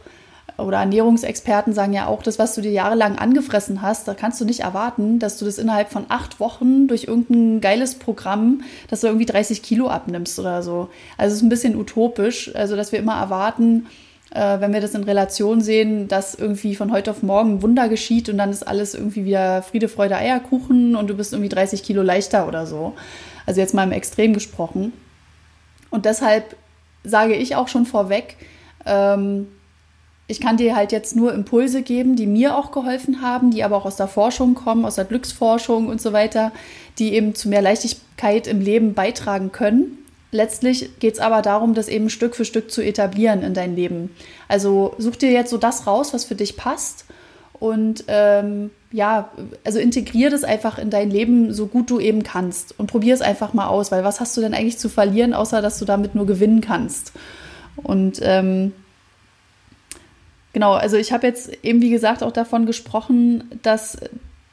oder 0.59 0.79
Ernährungsexperten 0.79 1.73
sagen 1.73 1.93
ja 1.93 2.07
auch, 2.07 2.23
das, 2.23 2.39
was 2.39 2.55
du 2.55 2.61
dir 2.61 2.73
jahrelang 2.73 3.17
angefressen 3.17 3.83
hast, 3.83 4.09
da 4.09 4.15
kannst 4.15 4.41
du 4.41 4.45
nicht 4.45 4.61
erwarten, 4.61 5.19
dass 5.19 5.39
du 5.39 5.45
das 5.45 5.59
innerhalb 5.59 5.91
von 5.91 6.07
acht 6.09 6.41
Wochen 6.41 6.89
durch 6.89 7.05
irgendein 7.05 7.61
geiles 7.61 7.97
Programm, 7.97 8.63
dass 8.89 9.03
du 9.03 9.07
irgendwie 9.07 9.27
30 9.27 9.63
Kilo 9.63 9.89
abnimmst 9.89 10.39
oder 10.39 10.63
so. 10.63 10.89
Also 11.19 11.33
es 11.33 11.39
ist 11.39 11.43
ein 11.43 11.51
bisschen 11.51 11.77
utopisch, 11.77 12.55
also 12.55 12.75
dass 12.75 12.91
wir 12.91 12.99
immer 12.99 13.21
erwarten, 13.21 13.87
äh, 14.31 14.61
wenn 14.61 14.73
wir 14.73 14.81
das 14.81 14.95
in 14.95 15.05
Relation 15.05 15.61
sehen, 15.61 16.09
dass 16.09 16.35
irgendwie 16.35 16.75
von 16.75 16.93
heute 16.93 17.11
auf 17.11 17.23
morgen 17.23 17.63
Wunder 17.63 17.89
geschieht 17.89 18.29
und 18.29 18.39
dann 18.39 18.51
ist 18.51 18.67
alles 18.67 18.95
irgendwie 18.95 19.25
wieder 19.25 19.63
Friede, 19.63 19.89
Freude, 19.89 20.17
Eierkuchen 20.17 20.97
und 20.97 21.09
du 21.09 21.15
bist 21.15 21.33
irgendwie 21.33 21.49
30 21.49 21.83
Kilo 21.83 22.03
leichter 22.03 22.49
oder 22.49 22.67
so. 22.67 22.95
Also 23.47 23.61
jetzt 23.61 23.75
mal 23.75 23.85
im 23.85 23.93
Extrem 23.93 24.35
gesprochen. 24.35 24.93
Und 25.91 26.05
deshalb 26.05 26.57
sage 27.05 27.35
ich 27.35 27.55
auch 27.55 27.69
schon 27.69 27.87
vorweg, 27.87 28.37
ähm, 28.85 29.47
ich 30.29 30.41
kann 30.41 30.57
dir 30.57 30.75
halt 30.75 30.91
jetzt 30.91 31.15
nur 31.15 31.33
Impulse 31.33 31.83
geben, 31.83 32.17
die 32.17 32.27
mir 32.27 32.57
auch 32.57 32.73
geholfen 32.73 33.23
haben, 33.23 33.53
die 33.53 33.63
aber 33.63 33.77
auch 33.77 33.85
aus 33.85 33.97
der 33.97 34.09
Forschung 34.09 34.55
kommen, 34.55 34.85
aus 34.85 34.97
der 34.97 35.05
Glücksforschung 35.05 35.87
und 35.87 36.01
so 36.01 36.13
weiter, 36.13 36.51
die 36.99 37.15
eben 37.15 37.37
zu 37.37 37.49
mehr 37.49 37.63
Leichtigkeit 37.63 38.49
im 38.49 38.61
Leben 38.61 38.95
beitragen 38.95 39.53
können. 39.53 39.99
Letztlich 40.37 40.99
geht 40.99 41.15
es 41.15 41.21
aber 41.21 41.41
darum, 41.41 41.73
das 41.73 41.89
eben 41.89 42.11
Stück 42.11 42.37
für 42.37 42.45
Stück 42.45 42.71
zu 42.71 42.83
etablieren 42.83 43.43
in 43.43 43.55
dein 43.55 43.75
Leben. 43.75 44.15
Also 44.49 44.95
such 44.99 45.17
dir 45.17 45.33
jetzt 45.33 45.51
so 45.51 45.57
das 45.57 45.87
raus, 45.87 46.13
was 46.13 46.25
für 46.25 46.35
dich 46.35 46.57
passt 46.57 47.07
und 47.55 48.05
ähm, 48.09 48.71
ja, 48.93 49.31
also 49.65 49.79
integrier 49.79 50.29
das 50.29 50.45
einfach 50.45 50.79
in 50.79 50.91
dein 50.91 51.11
Leben 51.11 51.55
so 51.55 51.67
gut 51.67 51.89
du 51.89 51.99
eben 51.99 52.23
kannst 52.23 52.79
und 52.79 52.87
probier 52.87 53.15
es 53.15 53.23
einfach 53.23 53.55
mal 53.55 53.69
aus, 53.69 53.91
weil 53.91 54.05
was 54.05 54.21
hast 54.21 54.37
du 54.37 54.43
denn 54.43 54.53
eigentlich 54.53 54.79
zu 54.79 54.91
verlieren, 54.91 55.33
außer 55.33 55.63
dass 55.63 55.79
du 55.79 55.87
damit 55.87 56.15
nur 56.15 56.27
gewinnen 56.27 56.61
kannst? 56.61 57.13
Und 57.77 58.21
ähm, 58.23 58.73
Genau, 60.53 60.73
also 60.73 60.97
ich 60.97 61.13
habe 61.13 61.27
jetzt 61.27 61.53
eben, 61.63 61.83
wie 61.83 61.91
gesagt, 61.91 62.23
auch 62.23 62.33
davon 62.33 62.65
gesprochen, 62.65 63.45
dass 63.63 63.99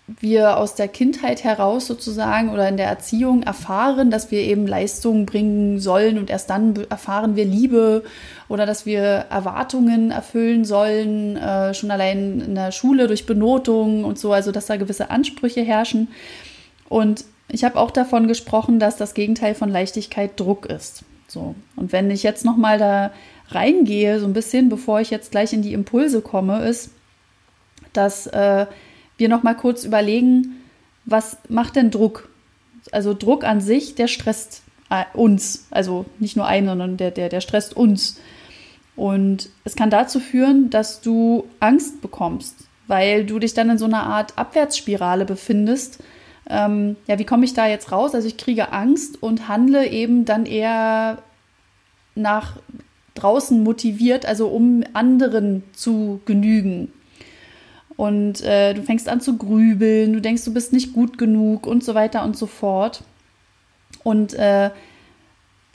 wir 0.07 0.57
aus 0.57 0.75
der 0.75 0.89
Kindheit 0.89 1.45
heraus 1.45 1.87
sozusagen 1.87 2.49
oder 2.49 2.67
in 2.67 2.75
der 2.75 2.87
Erziehung 2.87 3.43
erfahren, 3.43 4.11
dass 4.11 4.31
wir 4.31 4.41
eben 4.41 4.67
Leistungen 4.67 5.25
bringen 5.25 5.79
sollen 5.79 6.17
und 6.17 6.29
erst 6.29 6.49
dann 6.49 6.75
erfahren 6.89 7.37
wir 7.37 7.45
Liebe 7.45 8.03
oder 8.49 8.65
dass 8.65 8.85
wir 8.85 9.01
Erwartungen 9.01 10.11
erfüllen 10.11 10.65
sollen, 10.65 11.37
äh, 11.37 11.73
schon 11.73 11.89
allein 11.89 12.41
in 12.41 12.55
der 12.55 12.73
Schule 12.73 13.07
durch 13.07 13.25
Benotung 13.25 14.03
und 14.03 14.19
so, 14.19 14.33
also 14.33 14.51
dass 14.51 14.65
da 14.65 14.75
gewisse 14.75 15.09
Ansprüche 15.09 15.61
herrschen. 15.61 16.09
Und 16.89 17.23
ich 17.47 17.63
habe 17.63 17.79
auch 17.79 17.91
davon 17.91 18.27
gesprochen, 18.27 18.79
dass 18.79 18.97
das 18.97 19.13
Gegenteil 19.13 19.55
von 19.55 19.69
Leichtigkeit 19.69 20.37
Druck 20.37 20.65
ist. 20.65 21.03
So. 21.27 21.55
Und 21.77 21.93
wenn 21.93 22.11
ich 22.11 22.23
jetzt 22.23 22.43
nochmal 22.43 22.77
da 22.77 23.11
reingehe, 23.49 24.19
so 24.19 24.25
ein 24.25 24.33
bisschen, 24.33 24.67
bevor 24.67 24.99
ich 24.99 25.11
jetzt 25.11 25.31
gleich 25.31 25.53
in 25.53 25.61
die 25.61 25.73
Impulse 25.73 26.21
komme, 26.21 26.65
ist, 26.65 26.91
dass 27.93 28.27
äh, 28.27 28.65
wir 29.17 29.29
noch 29.29 29.43
mal 29.43 29.55
kurz 29.55 29.83
überlegen, 29.83 30.61
was 31.05 31.37
macht 31.49 31.75
denn 31.75 31.91
Druck? 31.91 32.29
Also 32.91 33.13
Druck 33.13 33.43
an 33.43 33.61
sich, 33.61 33.95
der 33.95 34.07
stresst 34.07 34.63
äh, 34.89 35.05
uns, 35.13 35.67
also 35.71 36.05
nicht 36.19 36.35
nur 36.35 36.45
einen, 36.45 36.67
sondern 36.67 36.97
der, 36.97 37.11
der, 37.11 37.29
der 37.29 37.41
stresst 37.41 37.75
uns. 37.75 38.19
Und 38.95 39.49
es 39.63 39.75
kann 39.75 39.89
dazu 39.89 40.19
führen, 40.19 40.69
dass 40.69 41.01
du 41.01 41.45
Angst 41.59 42.01
bekommst, 42.01 42.55
weil 42.87 43.25
du 43.25 43.39
dich 43.39 43.53
dann 43.53 43.69
in 43.69 43.77
so 43.77 43.85
einer 43.85 44.03
Art 44.03 44.37
Abwärtsspirale 44.37 45.25
befindest. 45.25 45.99
Ähm, 46.49 46.95
ja, 47.07 47.17
wie 47.17 47.25
komme 47.25 47.45
ich 47.45 47.53
da 47.53 47.67
jetzt 47.67 47.91
raus? 47.91 48.13
Also 48.13 48.27
ich 48.27 48.37
kriege 48.37 48.71
Angst 48.71 49.21
und 49.23 49.47
handle 49.47 49.87
eben 49.87 50.25
dann 50.25 50.45
eher 50.45 51.19
nach 52.15 52.57
draußen 53.15 53.63
motiviert, 53.63 54.25
also 54.25 54.47
um 54.47 54.83
anderen 54.93 55.63
zu 55.73 56.21
genügen. 56.25 56.91
Und 57.95 58.41
äh, 58.41 58.73
du 58.73 58.81
fängst 58.81 59.07
an 59.07 59.21
zu 59.21 59.37
grübeln, 59.37 60.13
du 60.13 60.21
denkst, 60.21 60.43
du 60.45 60.53
bist 60.53 60.73
nicht 60.73 60.93
gut 60.93 61.17
genug 61.17 61.67
und 61.67 61.83
so 61.83 61.93
weiter 61.93 62.23
und 62.23 62.35
so 62.35 62.47
fort. 62.47 63.03
Und 64.03 64.33
äh, 64.33 64.71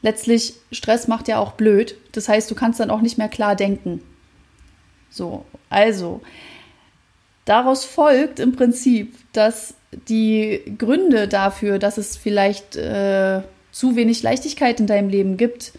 letztlich, 0.02 0.54
Stress 0.72 1.08
macht 1.08 1.28
ja 1.28 1.38
auch 1.38 1.52
blöd. 1.52 1.96
Das 2.12 2.28
heißt, 2.28 2.50
du 2.50 2.54
kannst 2.54 2.80
dann 2.80 2.90
auch 2.90 3.00
nicht 3.00 3.18
mehr 3.18 3.28
klar 3.28 3.54
denken. 3.54 4.02
So, 5.10 5.44
also, 5.70 6.20
daraus 7.44 7.84
folgt 7.84 8.40
im 8.40 8.52
Prinzip, 8.52 9.14
dass 9.32 9.74
die 10.08 10.60
Gründe 10.76 11.28
dafür, 11.28 11.78
dass 11.78 11.98
es 11.98 12.16
vielleicht 12.16 12.76
äh, 12.76 13.42
zu 13.72 13.96
wenig 13.96 14.22
Leichtigkeit 14.22 14.80
in 14.80 14.86
deinem 14.86 15.08
Leben 15.08 15.36
gibt, 15.36 15.72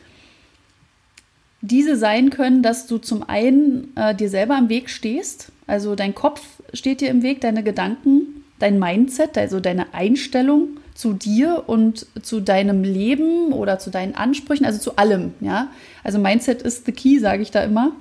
diese 1.62 1.98
sein 1.98 2.30
können, 2.30 2.64
dass 2.64 2.88
du 2.88 2.98
zum 2.98 3.28
einen 3.28 3.96
äh, 3.96 4.16
dir 4.16 4.30
selber 4.30 4.58
im 4.58 4.70
Weg 4.70 4.90
stehst, 4.90 5.52
also 5.70 5.96
dein 5.96 6.16
Kopf 6.16 6.42
steht 6.74 7.02
dir 7.02 7.10
im 7.10 7.22
Weg, 7.22 7.42
deine 7.42 7.64
Gedanken, 7.64 8.44
dein 8.58 8.80
Mindset, 8.80 9.38
also 9.38 9.60
deine 9.60 9.94
Einstellung 9.94 10.80
zu 10.96 11.14
dir 11.14 11.64
und 11.68 12.08
zu 12.22 12.42
deinem 12.42 12.84
Leben 12.84 13.54
oder 13.54 13.80
zu 13.80 13.90
deinen 13.90 14.16
Ansprüchen, 14.16 14.66
also 14.66 14.80
zu 14.80 14.98
allem, 14.98 15.34
ja. 15.40 15.70
Also 16.04 16.20
Mindset 16.20 16.62
ist 16.62 16.86
the 16.86 16.92
key, 16.92 17.20
sage 17.20 17.42
ich 17.42 17.52
da 17.52 17.64
immer. 17.64 17.94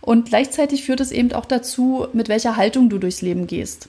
Und 0.00 0.28
gleichzeitig 0.28 0.84
führt 0.84 1.00
es 1.00 1.12
eben 1.12 1.32
auch 1.32 1.46
dazu, 1.46 2.06
mit 2.12 2.28
welcher 2.28 2.56
Haltung 2.56 2.88
du 2.90 2.98
durchs 2.98 3.22
Leben 3.22 3.46
gehst. 3.46 3.88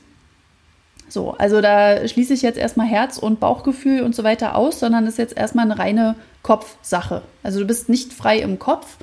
So, 1.09 1.31
also 1.31 1.59
da 1.59 2.07
schließe 2.07 2.33
ich 2.33 2.43
jetzt 2.43 2.59
erstmal 2.59 2.87
Herz 2.87 3.17
und 3.17 3.39
Bauchgefühl 3.39 4.03
und 4.03 4.15
so 4.15 4.23
weiter 4.23 4.55
aus, 4.55 4.79
sondern 4.79 5.07
ist 5.07 5.17
jetzt 5.17 5.35
erstmal 5.35 5.65
eine 5.65 5.79
reine 5.79 6.15
Kopfsache. 6.43 7.23
Also 7.41 7.59
du 7.59 7.65
bist 7.65 7.89
nicht 7.89 8.13
frei 8.13 8.39
im 8.39 8.59
Kopf 8.59 8.97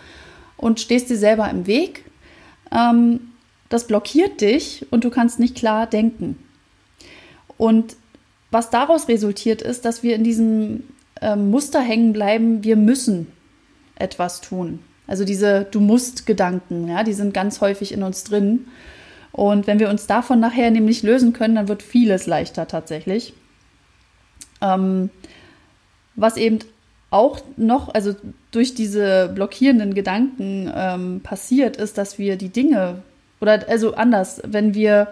und 0.56 0.78
stehst 0.78 1.10
dir 1.10 1.16
selber 1.16 1.50
im 1.50 1.66
Weg. 1.66 2.04
Ähm, 2.72 3.32
das 3.68 3.86
blockiert 3.86 4.40
dich 4.40 4.86
und 4.90 5.04
du 5.04 5.10
kannst 5.10 5.40
nicht 5.40 5.56
klar 5.56 5.86
denken. 5.86 6.38
Und 7.56 7.96
was 8.50 8.70
daraus 8.70 9.08
resultiert 9.08 9.62
ist, 9.62 9.84
dass 9.84 10.02
wir 10.02 10.14
in 10.14 10.24
diesem 10.24 10.84
ähm, 11.20 11.50
Muster 11.50 11.80
hängen 11.80 12.12
bleiben, 12.12 12.62
wir 12.62 12.76
müssen 12.76 13.26
etwas 13.96 14.40
tun. 14.40 14.80
Also 15.06 15.24
diese 15.24 15.66
Du 15.70 15.80
musst 15.80 16.26
Gedanken, 16.26 16.88
ja, 16.88 17.02
die 17.02 17.12
sind 17.12 17.32
ganz 17.32 17.60
häufig 17.60 17.92
in 17.92 18.02
uns 18.02 18.24
drin. 18.24 18.66
Und 19.32 19.66
wenn 19.66 19.78
wir 19.78 19.90
uns 19.90 20.06
davon 20.06 20.40
nachher 20.40 20.70
nämlich 20.70 21.02
lösen 21.02 21.32
können, 21.32 21.54
dann 21.54 21.68
wird 21.68 21.82
vieles 21.82 22.26
leichter 22.26 22.66
tatsächlich. 22.68 23.34
Ähm, 24.60 25.10
was 26.14 26.36
eben 26.36 26.60
auch 27.10 27.40
noch, 27.56 27.92
also 27.94 28.14
durch 28.50 28.74
diese 28.74 29.30
blockierenden 29.34 29.94
Gedanken 29.94 30.72
ähm, 30.74 31.20
passiert, 31.22 31.76
ist, 31.76 31.98
dass 31.98 32.18
wir 32.18 32.36
die 32.36 32.48
Dinge, 32.48 33.02
oder 33.40 33.68
also 33.68 33.94
anders, 33.94 34.40
wenn 34.46 34.74
wir 34.74 35.08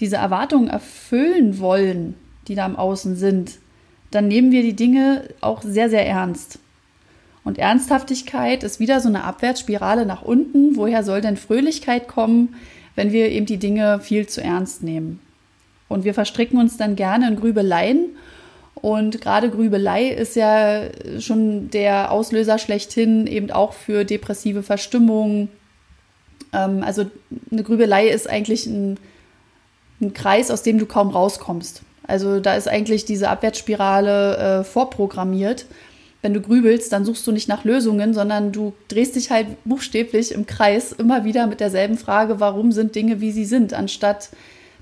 diese 0.00 0.16
Erwartungen 0.16 0.68
erfüllen 0.68 1.58
wollen, 1.58 2.14
die 2.48 2.54
da 2.54 2.66
im 2.66 2.76
Außen 2.76 3.16
sind, 3.16 3.58
dann 4.10 4.28
nehmen 4.28 4.52
wir 4.52 4.62
die 4.62 4.76
Dinge 4.76 5.24
auch 5.40 5.62
sehr, 5.62 5.88
sehr 5.88 6.06
ernst. 6.06 6.58
Und 7.42 7.58
Ernsthaftigkeit 7.58 8.62
ist 8.62 8.80
wieder 8.80 9.00
so 9.00 9.08
eine 9.08 9.24
Abwärtsspirale 9.24 10.06
nach 10.06 10.22
unten. 10.22 10.76
Woher 10.76 11.04
soll 11.04 11.20
denn 11.20 11.36
Fröhlichkeit 11.36 12.08
kommen, 12.08 12.54
wenn 12.96 13.12
wir 13.12 13.30
eben 13.30 13.46
die 13.46 13.58
Dinge 13.58 14.00
viel 14.00 14.26
zu 14.26 14.42
ernst 14.42 14.82
nehmen. 14.82 15.20
Und 15.88 16.04
wir 16.04 16.14
verstricken 16.14 16.58
uns 16.58 16.76
dann 16.76 16.96
gerne 16.96 17.28
in 17.28 17.36
Grübeleien. 17.36 18.06
Und 18.74 19.20
gerade 19.20 19.50
Grübelei 19.50 20.08
ist 20.08 20.36
ja 20.36 20.84
schon 21.18 21.70
der 21.70 22.10
Auslöser 22.10 22.58
schlechthin 22.58 23.26
eben 23.26 23.50
auch 23.50 23.72
für 23.72 24.04
depressive 24.04 24.62
Verstimmung. 24.62 25.48
Ähm, 26.54 26.82
also 26.82 27.06
eine 27.50 27.62
Grübelei 27.62 28.08
ist 28.08 28.28
eigentlich 28.28 28.66
ein, 28.66 28.98
ein, 30.00 30.14
Kreis, 30.14 30.50
aus 30.50 30.62
dem 30.62 30.78
du 30.78 30.86
kaum 30.86 31.10
rauskommst. 31.10 31.82
Also 32.06 32.40
da 32.40 32.54
ist 32.54 32.68
eigentlich 32.68 33.04
diese 33.04 33.30
Abwärtsspirale 33.30 34.36
äh, 34.60 34.64
vorprogrammiert 34.64 35.66
wenn 36.24 36.32
du 36.32 36.40
grübelst, 36.40 36.90
dann 36.90 37.04
suchst 37.04 37.26
du 37.26 37.32
nicht 37.32 37.48
nach 37.48 37.64
Lösungen, 37.64 38.14
sondern 38.14 38.50
du 38.50 38.72
drehst 38.88 39.14
dich 39.14 39.30
halt 39.30 39.46
buchstäblich 39.66 40.32
im 40.32 40.46
Kreis 40.46 40.90
immer 40.92 41.26
wieder 41.26 41.46
mit 41.46 41.60
derselben 41.60 41.98
Frage, 41.98 42.40
warum 42.40 42.72
sind 42.72 42.94
Dinge, 42.94 43.20
wie 43.20 43.30
sie 43.30 43.44
sind, 43.44 43.74
anstatt 43.74 44.30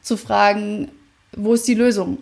zu 0.03 0.17
fragen, 0.17 0.93
wo 1.37 1.55
ist 1.55 1.67
die 1.67 1.75
Lösung? 1.75 2.19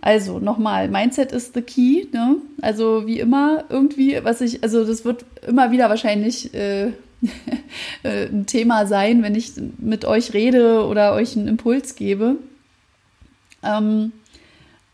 Also 0.00 0.38
nochmal, 0.38 0.86
Mindset 0.86 1.32
ist 1.32 1.54
the 1.54 1.62
key. 1.62 2.06
Ne? 2.12 2.36
Also 2.60 3.08
wie 3.08 3.18
immer, 3.18 3.64
irgendwie, 3.68 4.16
was 4.22 4.40
ich, 4.42 4.62
also 4.62 4.84
das 4.84 5.04
wird 5.04 5.24
immer 5.44 5.72
wieder 5.72 5.88
wahrscheinlich 5.88 6.54
äh, 6.54 6.92
ein 8.04 8.46
Thema 8.46 8.86
sein, 8.86 9.22
wenn 9.22 9.34
ich 9.34 9.52
mit 9.78 10.04
euch 10.04 10.34
rede 10.34 10.86
oder 10.86 11.14
euch 11.14 11.36
einen 11.36 11.48
Impuls 11.48 11.94
gebe. 11.94 12.36
Ähm, 13.62 14.12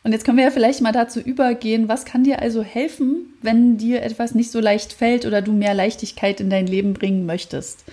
und 0.05 0.13
jetzt 0.13 0.25
können 0.25 0.39
wir 0.39 0.45
ja 0.45 0.51
vielleicht 0.51 0.81
mal 0.81 0.93
dazu 0.93 1.21
übergehen, 1.21 1.89
was 1.89 2.05
kann 2.05 2.25
dir 2.25 2.41
also 2.41 2.63
helfen, 2.63 3.35
wenn 3.43 3.77
dir 3.79 4.03
etwas 4.03 4.35
nicht 4.35 4.51
so 4.51 4.61
leicht 4.61 4.93
fällt 4.93 5.27
oder 5.27 5.43
du 5.43 5.53
mehr 5.53 5.75
Leichtigkeit 5.75 6.41
in 6.41 6.51
dein 6.51 6.67
Leben 6.67 6.95
bringen 6.95 7.27
möchtest. 7.27 7.85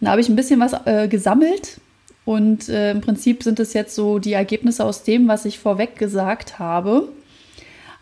Da 0.00 0.10
habe 0.10 0.20
ich 0.20 0.28
ein 0.28 0.36
bisschen 0.36 0.58
was 0.58 0.72
äh, 0.86 1.06
gesammelt 1.06 1.80
und 2.24 2.68
äh, 2.68 2.90
im 2.90 3.00
Prinzip 3.00 3.42
sind 3.42 3.60
es 3.60 3.74
jetzt 3.74 3.94
so 3.94 4.18
die 4.18 4.32
Ergebnisse 4.32 4.84
aus 4.84 5.04
dem, 5.04 5.28
was 5.28 5.44
ich 5.44 5.58
vorweg 5.58 5.96
gesagt 5.96 6.58
habe. 6.58 7.08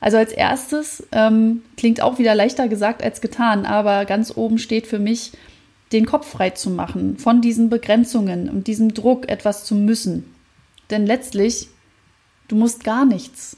Also 0.00 0.16
als 0.16 0.32
erstes 0.32 1.06
ähm, 1.12 1.62
klingt 1.76 2.00
auch 2.00 2.18
wieder 2.18 2.34
leichter 2.34 2.68
gesagt 2.68 3.02
als 3.02 3.20
getan, 3.20 3.66
aber 3.66 4.06
ganz 4.06 4.34
oben 4.34 4.58
steht 4.58 4.86
für 4.86 4.98
mich, 4.98 5.32
den 5.92 6.06
Kopf 6.06 6.28
frei 6.28 6.50
zu 6.50 6.70
machen 6.70 7.18
von 7.18 7.40
diesen 7.40 7.68
Begrenzungen 7.68 8.48
und 8.48 8.66
diesem 8.66 8.94
Druck, 8.94 9.28
etwas 9.28 9.64
zu 9.64 9.74
müssen. 9.74 10.24
Denn 10.90 11.06
letztlich 11.06 11.68
Du 12.50 12.56
musst 12.56 12.82
gar 12.82 13.04
nichts. 13.04 13.56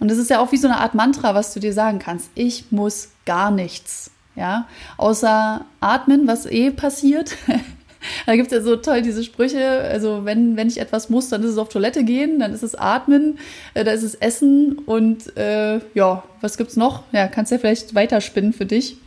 Und 0.00 0.10
das 0.10 0.18
ist 0.18 0.30
ja 0.30 0.40
auch 0.40 0.50
wie 0.50 0.56
so 0.56 0.66
eine 0.66 0.80
Art 0.80 0.96
Mantra, 0.96 1.36
was 1.36 1.54
du 1.54 1.60
dir 1.60 1.72
sagen 1.72 2.00
kannst. 2.00 2.28
Ich 2.34 2.72
muss 2.72 3.10
gar 3.24 3.52
nichts. 3.52 4.10
Ja, 4.34 4.66
außer 4.96 5.64
atmen, 5.78 6.26
was 6.26 6.44
eh 6.44 6.72
passiert. 6.72 7.36
da 8.26 8.34
gibt 8.34 8.50
es 8.50 8.52
ja 8.52 8.62
so 8.62 8.74
toll 8.74 9.02
diese 9.02 9.22
Sprüche. 9.22 9.64
Also, 9.64 10.24
wenn, 10.24 10.56
wenn 10.56 10.66
ich 10.66 10.80
etwas 10.80 11.08
muss, 11.08 11.28
dann 11.28 11.44
ist 11.44 11.50
es 11.50 11.58
auf 11.58 11.68
Toilette 11.68 12.02
gehen, 12.02 12.40
dann 12.40 12.52
ist 12.52 12.64
es 12.64 12.74
atmen, 12.74 13.38
äh, 13.74 13.84
da 13.84 13.92
ist 13.92 14.02
es 14.02 14.16
Essen 14.16 14.76
und 14.78 15.36
äh, 15.36 15.78
ja, 15.94 16.24
was 16.40 16.58
gibt's 16.58 16.76
noch? 16.76 17.04
Ja, 17.12 17.28
kannst 17.28 17.52
ja 17.52 17.58
vielleicht 17.58 17.94
weiterspinnen 17.94 18.52
für 18.52 18.66
dich. 18.66 18.98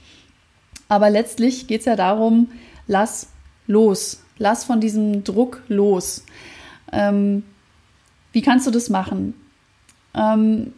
Aber 0.89 1.09
letztlich 1.09 1.67
geht 1.67 1.81
es 1.81 1.85
ja 1.85 1.95
darum, 1.95 2.49
lass 2.87 3.29
los. 3.67 4.21
Lass 4.37 4.65
von 4.65 4.81
diesem 4.81 5.23
Druck 5.23 5.61
los. 5.69 6.25
Ähm, 6.91 7.43
wie 8.33 8.41
kannst 8.41 8.67
du 8.67 8.71
das 8.71 8.89
machen? 8.89 9.33
Ähm, 10.13 10.73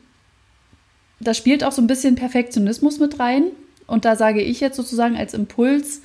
da 1.19 1.33
spielt 1.33 1.63
auch 1.63 1.71
so 1.71 1.81
ein 1.81 1.87
bisschen 1.87 2.15
Perfektionismus 2.15 2.99
mit 2.99 3.19
rein. 3.19 3.45
Und 3.87 4.05
da 4.05 4.15
sage 4.15 4.41
ich 4.41 4.59
jetzt 4.59 4.77
sozusagen 4.77 5.15
als 5.15 5.33
Impuls, 5.33 6.01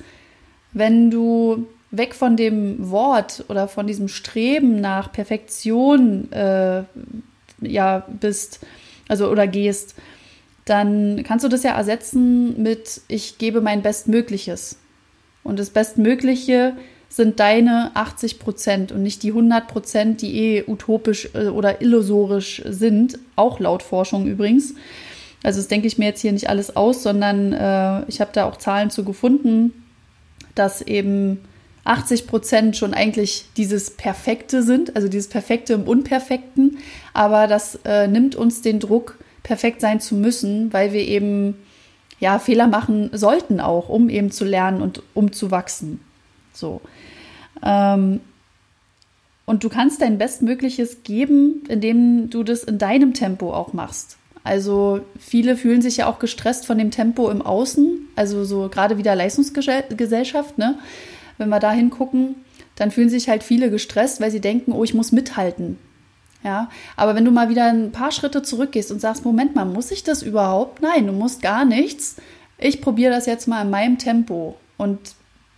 wenn 0.73 1.11
du 1.11 1.67
weg 1.91 2.15
von 2.15 2.35
dem 2.35 2.89
Wort 2.89 3.45
oder 3.47 3.67
von 3.67 3.87
diesem 3.87 4.07
Streben 4.07 4.81
nach 4.81 5.11
Perfektion 5.11 6.31
äh, 6.31 6.83
ja 7.61 8.05
bist, 8.19 8.59
also 9.07 9.29
oder 9.29 9.47
gehst, 9.47 9.95
dann 10.69 11.23
kannst 11.23 11.45
du 11.45 11.49
das 11.49 11.63
ja 11.63 11.75
ersetzen 11.75 12.61
mit 12.61 13.01
ich 13.07 13.37
gebe 13.37 13.61
mein 13.61 13.81
Bestmögliches. 13.81 14.77
Und 15.43 15.59
das 15.59 15.69
Bestmögliche 15.69 16.73
sind 17.09 17.39
deine 17.39 17.91
80 17.93 18.39
Prozent 18.39 18.91
und 18.91 19.01
nicht 19.01 19.23
die 19.23 19.29
100 19.29 19.67
Prozent, 19.67 20.21
die 20.21 20.37
eh 20.37 20.63
utopisch 20.67 21.29
äh, 21.33 21.47
oder 21.47 21.81
illusorisch 21.81 22.61
sind, 22.65 23.17
auch 23.35 23.59
laut 23.59 23.81
Forschung 23.81 24.27
übrigens. 24.27 24.75
Also 25.43 25.59
das 25.59 25.67
denke 25.67 25.87
ich 25.87 25.97
mir 25.97 26.05
jetzt 26.05 26.21
hier 26.21 26.33
nicht 26.33 26.49
alles 26.49 26.75
aus, 26.75 27.03
sondern 27.03 27.53
äh, 27.53 28.03
ich 28.09 28.19
habe 28.19 28.31
da 28.33 28.45
auch 28.45 28.57
Zahlen 28.57 28.89
zu 28.89 29.05
gefunden, 29.05 29.71
dass 30.55 30.81
eben 30.81 31.39
80 31.85 32.27
Prozent 32.27 32.75
schon 32.75 32.93
eigentlich 32.93 33.45
dieses 33.55 33.91
Perfekte 33.91 34.61
sind, 34.61 34.95
also 34.95 35.07
dieses 35.07 35.29
Perfekte 35.29 35.73
im 35.73 35.83
Unperfekten. 35.83 36.79
Aber 37.13 37.47
das 37.47 37.79
äh, 37.85 38.07
nimmt 38.07 38.35
uns 38.35 38.61
den 38.61 38.79
Druck, 38.79 39.17
perfekt 39.47 39.79
sein 39.79 40.01
zu 40.01 40.15
müssen, 40.15 40.73
weil 40.73 40.91
wir 40.91 41.07
eben 41.07 41.55
ja 42.19 42.37
Fehler 42.37 42.67
machen 42.67 43.09
sollten 43.13 43.61
auch, 43.61 43.87
um 43.87 44.09
eben 44.09 44.29
zu 44.29 44.43
lernen 44.43 44.81
und 44.81 45.01
um 45.13 45.31
zu 45.31 45.51
wachsen. 45.51 46.01
So. 46.51 46.81
Ähm, 47.63 48.19
und 49.45 49.63
du 49.63 49.69
kannst 49.69 50.01
dein 50.01 50.17
Bestmögliches 50.17 51.03
geben, 51.03 51.63
indem 51.69 52.29
du 52.29 52.43
das 52.43 52.65
in 52.65 52.77
deinem 52.77 53.13
Tempo 53.13 53.53
auch 53.53 53.71
machst. 53.71 54.17
Also 54.43 54.99
viele 55.17 55.55
fühlen 55.55 55.81
sich 55.81 55.97
ja 55.97 56.07
auch 56.07 56.19
gestresst 56.19 56.65
von 56.65 56.77
dem 56.77 56.91
Tempo 56.91 57.29
im 57.29 57.41
Außen, 57.41 58.09
also 58.17 58.43
so 58.43 58.67
gerade 58.67 58.97
wieder 58.97 59.15
Leistungsgesellschaft, 59.15 60.57
ne? 60.57 60.77
Wenn 61.37 61.49
wir 61.49 61.59
da 61.59 61.71
hingucken, 61.71 62.35
dann 62.75 62.91
fühlen 62.91 63.09
sich 63.09 63.29
halt 63.29 63.43
viele 63.43 63.69
gestresst, 63.69 64.19
weil 64.19 64.31
sie 64.31 64.41
denken, 64.41 64.73
oh, 64.73 64.83
ich 64.83 64.93
muss 64.93 65.13
mithalten. 65.13 65.77
Ja, 66.43 66.69
aber 66.95 67.15
wenn 67.15 67.25
du 67.25 67.31
mal 67.31 67.49
wieder 67.49 67.65
ein 67.65 67.91
paar 67.91 68.11
Schritte 68.11 68.43
zurückgehst 68.43 68.91
und 68.91 69.01
sagst, 69.01 69.25
Moment 69.25 69.55
mal, 69.55 69.65
muss 69.65 69.91
ich 69.91 70.03
das 70.03 70.21
überhaupt? 70.21 70.81
Nein, 70.81 71.07
du 71.07 71.13
musst 71.13 71.41
gar 71.41 71.65
nichts. 71.65 72.17
Ich 72.57 72.81
probiere 72.81 73.11
das 73.11 73.25
jetzt 73.25 73.47
mal 73.47 73.63
in 73.63 73.69
meinem 73.69 73.97
Tempo. 73.97 74.55
Und 74.77 74.99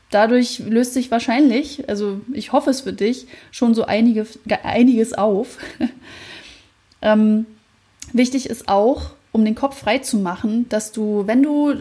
dadurch 0.10 0.60
löst 0.60 0.94
sich 0.94 1.12
wahrscheinlich, 1.12 1.88
also 1.90 2.22
ich 2.34 2.54
hoffe 2.54 2.70
es 2.70 2.82
für 2.82 2.94
dich, 2.94 3.28
schon 3.52 3.76
so 3.76 3.86
einige, 3.86 4.26
einiges 4.64 5.14
auf. 5.14 5.58
ähm, 7.02 7.46
wichtig 8.14 8.50
ist 8.50 8.68
auch, 8.70 9.12
um 9.32 9.46
den 9.46 9.56
Kopf 9.56 9.80
frei 9.80 10.00
zu 10.00 10.18
machen, 10.18 10.68
dass 10.70 10.92
du, 10.92 11.28
wenn 11.28 11.44
du 11.44 11.76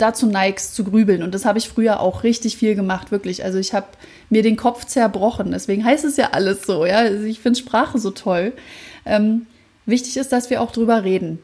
dazu 0.00 0.26
neigst 0.26 0.74
zu 0.74 0.84
grübeln, 0.84 1.22
und 1.22 1.34
das 1.34 1.44
habe 1.44 1.58
ich 1.58 1.68
früher 1.68 2.00
auch 2.00 2.24
richtig 2.24 2.56
viel 2.56 2.74
gemacht, 2.74 3.10
wirklich. 3.10 3.44
Also 3.44 3.58
ich 3.58 3.74
habe 3.74 3.86
mir 4.30 4.42
den 4.42 4.56
Kopf 4.56 4.84
zerbrochen. 4.84 5.50
Deswegen 5.50 5.84
heißt 5.84 6.04
es 6.04 6.16
ja 6.16 6.30
alles 6.32 6.62
so, 6.62 6.86
ja. 6.86 6.98
Also 6.98 7.24
ich 7.24 7.40
finde 7.40 7.58
Sprache 7.58 7.98
so 7.98 8.10
toll. 8.10 8.52
Ähm, 9.04 9.46
wichtig 9.86 10.16
ist, 10.16 10.32
dass 10.32 10.50
wir 10.50 10.62
auch 10.62 10.72
drüber 10.72 11.04
reden. 11.04 11.38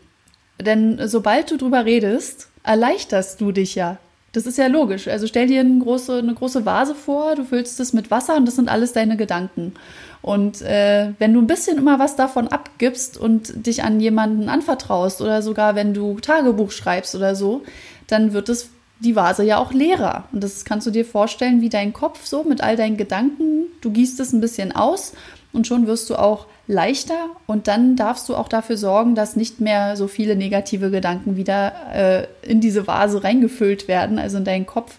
Denn 0.60 1.00
sobald 1.06 1.50
du 1.50 1.56
drüber 1.56 1.84
redest, 1.84 2.48
erleichterst 2.62 3.40
du 3.40 3.52
dich 3.52 3.74
ja. 3.74 3.98
Das 4.32 4.46
ist 4.46 4.58
ja 4.58 4.66
logisch. 4.66 5.08
Also 5.08 5.26
stell 5.26 5.46
dir 5.46 5.60
eine 5.60 5.78
große, 5.78 6.18
eine 6.18 6.34
große 6.34 6.66
Vase 6.66 6.94
vor, 6.94 7.34
du 7.36 7.44
füllst 7.44 7.80
es 7.80 7.92
mit 7.92 8.10
Wasser 8.10 8.36
und 8.36 8.46
das 8.46 8.56
sind 8.56 8.68
alles 8.68 8.92
deine 8.92 9.16
Gedanken. 9.16 9.72
Und 10.20 10.60
äh, 10.62 11.12
wenn 11.18 11.32
du 11.32 11.40
ein 11.40 11.46
bisschen 11.46 11.78
immer 11.78 11.98
was 11.98 12.16
davon 12.16 12.48
abgibst 12.48 13.16
und 13.16 13.66
dich 13.66 13.82
an 13.82 14.00
jemanden 14.00 14.48
anvertraust 14.48 15.22
oder 15.22 15.40
sogar 15.40 15.74
wenn 15.74 15.94
du 15.94 16.18
Tagebuch 16.20 16.70
schreibst 16.70 17.14
oder 17.14 17.34
so, 17.34 17.62
dann 18.06 18.32
wird 18.32 18.48
es 18.48 18.70
die 19.00 19.16
Vase 19.16 19.44
ja 19.44 19.58
auch 19.58 19.72
leerer. 19.72 20.24
Und 20.32 20.42
das 20.42 20.64
kannst 20.64 20.86
du 20.86 20.90
dir 20.90 21.04
vorstellen, 21.04 21.60
wie 21.60 21.68
dein 21.68 21.92
Kopf 21.92 22.24
so 22.24 22.44
mit 22.44 22.62
all 22.62 22.76
deinen 22.76 22.96
Gedanken, 22.96 23.66
du 23.80 23.90
gießt 23.90 24.18
es 24.20 24.32
ein 24.32 24.40
bisschen 24.40 24.72
aus 24.72 25.12
und 25.52 25.66
schon 25.66 25.86
wirst 25.86 26.08
du 26.10 26.16
auch 26.16 26.46
leichter 26.66 27.30
und 27.46 27.68
dann 27.68 27.96
darfst 27.96 28.28
du 28.28 28.34
auch 28.34 28.48
dafür 28.48 28.76
sorgen, 28.76 29.14
dass 29.14 29.36
nicht 29.36 29.60
mehr 29.60 29.96
so 29.96 30.08
viele 30.08 30.34
negative 30.34 30.90
Gedanken 30.90 31.36
wieder 31.36 31.72
äh, 31.94 32.26
in 32.42 32.60
diese 32.60 32.86
Vase 32.86 33.22
reingefüllt 33.22 33.86
werden, 33.86 34.18
also 34.18 34.38
in 34.38 34.44
deinen 34.44 34.66
Kopf, 34.66 34.96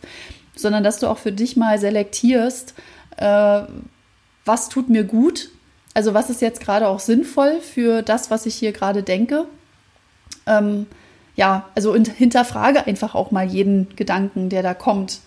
sondern 0.55 0.83
dass 0.83 0.99
du 0.99 1.07
auch 1.07 1.17
für 1.17 1.31
dich 1.31 1.57
mal 1.57 1.77
selektierst, 1.79 2.73
äh, 3.17 3.61
was 4.45 4.69
tut 4.69 4.89
mir 4.89 5.03
gut, 5.03 5.49
also 5.93 6.13
was 6.13 6.29
ist 6.29 6.41
jetzt 6.41 6.61
gerade 6.61 6.87
auch 6.87 6.99
sinnvoll 6.99 7.59
für 7.59 8.01
das, 8.01 8.31
was 8.31 8.45
ich 8.45 8.55
hier 8.55 8.71
gerade 8.71 9.03
denke. 9.03 9.45
Ähm, 10.45 10.85
ja, 11.38 11.70
also 11.75 11.96
hinterfrage 11.96 12.86
einfach 12.88 13.15
auch 13.15 13.32
mal 13.32 13.46
jeden 13.46 13.96
Gedanken, 13.96 14.50
der 14.50 14.63
da 14.63 14.74
kommt 14.74 15.20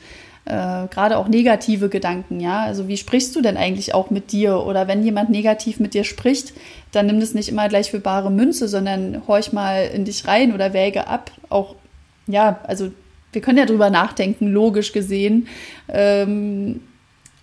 äh, 0.44 0.88
gerade 0.88 1.16
auch 1.16 1.28
negative 1.28 1.88
Gedanken, 1.88 2.40
ja. 2.40 2.64
Also 2.64 2.88
wie 2.88 2.96
sprichst 2.96 3.36
du 3.36 3.40
denn 3.40 3.56
eigentlich 3.56 3.94
auch 3.94 4.10
mit 4.10 4.32
dir? 4.32 4.66
Oder 4.66 4.88
wenn 4.88 5.04
jemand 5.04 5.30
negativ 5.30 5.78
mit 5.78 5.94
dir 5.94 6.02
spricht, 6.02 6.52
dann 6.90 7.06
nimm 7.06 7.20
das 7.20 7.32
nicht 7.32 7.48
immer 7.48 7.68
gleich 7.68 7.92
für 7.92 8.00
bare 8.00 8.30
Münze, 8.30 8.66
sondern 8.66 9.22
horch 9.28 9.52
mal 9.52 9.88
in 9.94 10.04
dich 10.04 10.26
rein 10.26 10.52
oder 10.52 10.72
wäge 10.72 11.06
ab. 11.06 11.30
Auch, 11.48 11.76
ja, 12.26 12.58
also 12.64 12.90
wir 13.32 13.40
können 13.40 13.58
ja 13.58 13.66
drüber 13.66 13.90
nachdenken, 13.90 14.48
logisch 14.48 14.90
gesehen, 14.92 15.46
ähm, 15.88 16.80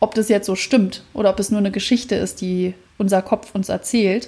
ob 0.02 0.14
das 0.14 0.28
jetzt 0.28 0.46
so 0.46 0.56
stimmt 0.56 1.04
oder 1.14 1.30
ob 1.30 1.40
es 1.40 1.52
nur 1.52 1.60
eine 1.60 1.72
Geschichte 1.72 2.16
ist, 2.16 2.42
die 2.42 2.74
unser 2.98 3.22
Kopf 3.22 3.56
uns 3.56 3.70
erzählt. 3.70 4.28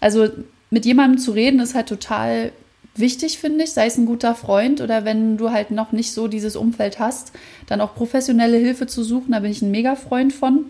Also 0.00 0.28
mit 0.68 0.84
jemandem 0.84 1.18
zu 1.18 1.30
reden 1.30 1.60
ist 1.60 1.74
halt 1.74 1.88
total 1.88 2.52
wichtig, 2.94 3.38
finde 3.38 3.64
ich, 3.64 3.72
sei 3.72 3.86
es 3.86 3.96
ein 3.96 4.06
guter 4.06 4.34
Freund 4.34 4.80
oder 4.80 5.04
wenn 5.04 5.36
du 5.36 5.50
halt 5.50 5.70
noch 5.70 5.92
nicht 5.92 6.12
so 6.12 6.28
dieses 6.28 6.56
Umfeld 6.56 6.98
hast, 6.98 7.32
dann 7.66 7.80
auch 7.80 7.94
professionelle 7.94 8.56
Hilfe 8.56 8.86
zu 8.86 9.02
suchen, 9.02 9.32
da 9.32 9.40
bin 9.40 9.50
ich 9.50 9.62
ein 9.62 9.70
mega 9.70 9.96
Freund 9.96 10.32
von. 10.32 10.66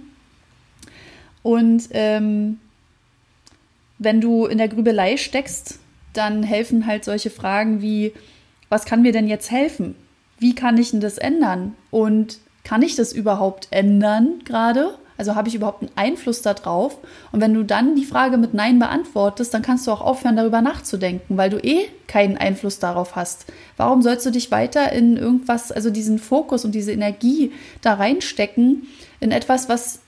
Und 1.42 1.88
ähm, 1.90 2.58
wenn 3.98 4.20
du 4.20 4.46
in 4.46 4.58
der 4.58 4.68
Grübelei 4.68 5.16
steckst, 5.16 5.78
dann 6.12 6.42
helfen 6.42 6.86
halt 6.86 7.04
solche 7.04 7.30
Fragen 7.30 7.82
wie, 7.82 8.12
was 8.68 8.84
kann 8.84 9.02
mir 9.02 9.12
denn 9.12 9.28
jetzt 9.28 9.50
helfen? 9.50 9.94
Wie 10.38 10.54
kann 10.54 10.78
ich 10.78 10.90
denn 10.90 11.00
das 11.00 11.18
ändern? 11.18 11.74
Und 11.90 12.38
kann 12.64 12.82
ich 12.82 12.96
das 12.96 13.12
überhaupt 13.12 13.68
ändern 13.70 14.40
gerade? 14.44 14.98
Also 15.16 15.36
habe 15.36 15.48
ich 15.48 15.54
überhaupt 15.54 15.82
einen 15.82 15.92
Einfluss 15.94 16.42
darauf? 16.42 16.98
Und 17.30 17.40
wenn 17.40 17.54
du 17.54 17.62
dann 17.62 17.94
die 17.94 18.04
Frage 18.04 18.36
mit 18.36 18.52
Nein 18.52 18.78
beantwortest, 18.78 19.54
dann 19.54 19.62
kannst 19.62 19.86
du 19.86 19.92
auch 19.92 20.00
aufhören, 20.00 20.36
darüber 20.36 20.60
nachzudenken, 20.60 21.36
weil 21.36 21.50
du 21.50 21.58
eh 21.58 21.88
keinen 22.08 22.36
Einfluss 22.36 22.78
darauf 22.78 23.14
hast. 23.14 23.46
Warum 23.76 24.02
sollst 24.02 24.26
du 24.26 24.30
dich 24.30 24.50
weiter 24.50 24.92
in 24.92 25.16
irgendwas, 25.16 25.70
also 25.70 25.90
diesen 25.90 26.18
Fokus 26.18 26.64
und 26.64 26.74
diese 26.74 26.92
Energie 26.92 27.52
da 27.80 27.94
reinstecken, 27.94 28.88
in 29.20 29.30
etwas, 29.30 29.68
was, 29.68 30.00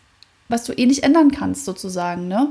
was 0.49 0.64
du 0.64 0.73
eh 0.73 0.87
nicht 0.87 1.05
ändern 1.05 1.31
kannst, 1.31 1.64
sozusagen? 1.64 2.27
Ne? 2.27 2.49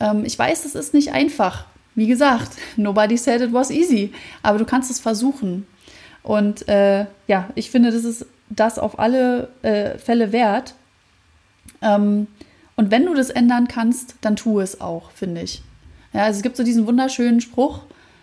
Ähm, 0.00 0.24
ich 0.24 0.38
weiß, 0.38 0.64
es 0.64 0.74
ist 0.74 0.92
nicht 0.92 1.12
einfach. 1.12 1.64
Wie 1.94 2.06
gesagt, 2.06 2.52
nobody 2.76 3.16
said 3.16 3.40
it 3.40 3.52
was 3.52 3.70
easy, 3.70 4.12
aber 4.42 4.58
du 4.58 4.64
kannst 4.64 4.90
es 4.90 5.00
versuchen. 5.00 5.66
Und 6.22 6.68
äh, 6.68 7.06
ja, 7.26 7.48
ich 7.54 7.70
finde, 7.70 7.90
das 7.90 8.04
ist 8.04 8.26
das 8.50 8.78
auf 8.78 8.98
alle 8.98 9.48
äh, 9.62 9.98
Fälle 9.98 10.32
wert. 10.32 10.74
Ähm, 11.82 12.26
und 12.76 12.90
wenn 12.90 13.06
du 13.06 13.14
das 13.14 13.30
ändern 13.30 13.68
kannst, 13.68 14.16
dann 14.20 14.36
tu 14.36 14.60
es 14.60 14.80
auch, 14.80 15.10
finde 15.10 15.42
ich. 15.42 15.62
Ja, 16.12 16.24
also 16.24 16.38
es 16.38 16.42
gibt 16.42 16.56
so 16.56 16.62
diesen 16.62 16.86
wunderschönen 16.86 17.40
Spruch, 17.40 17.80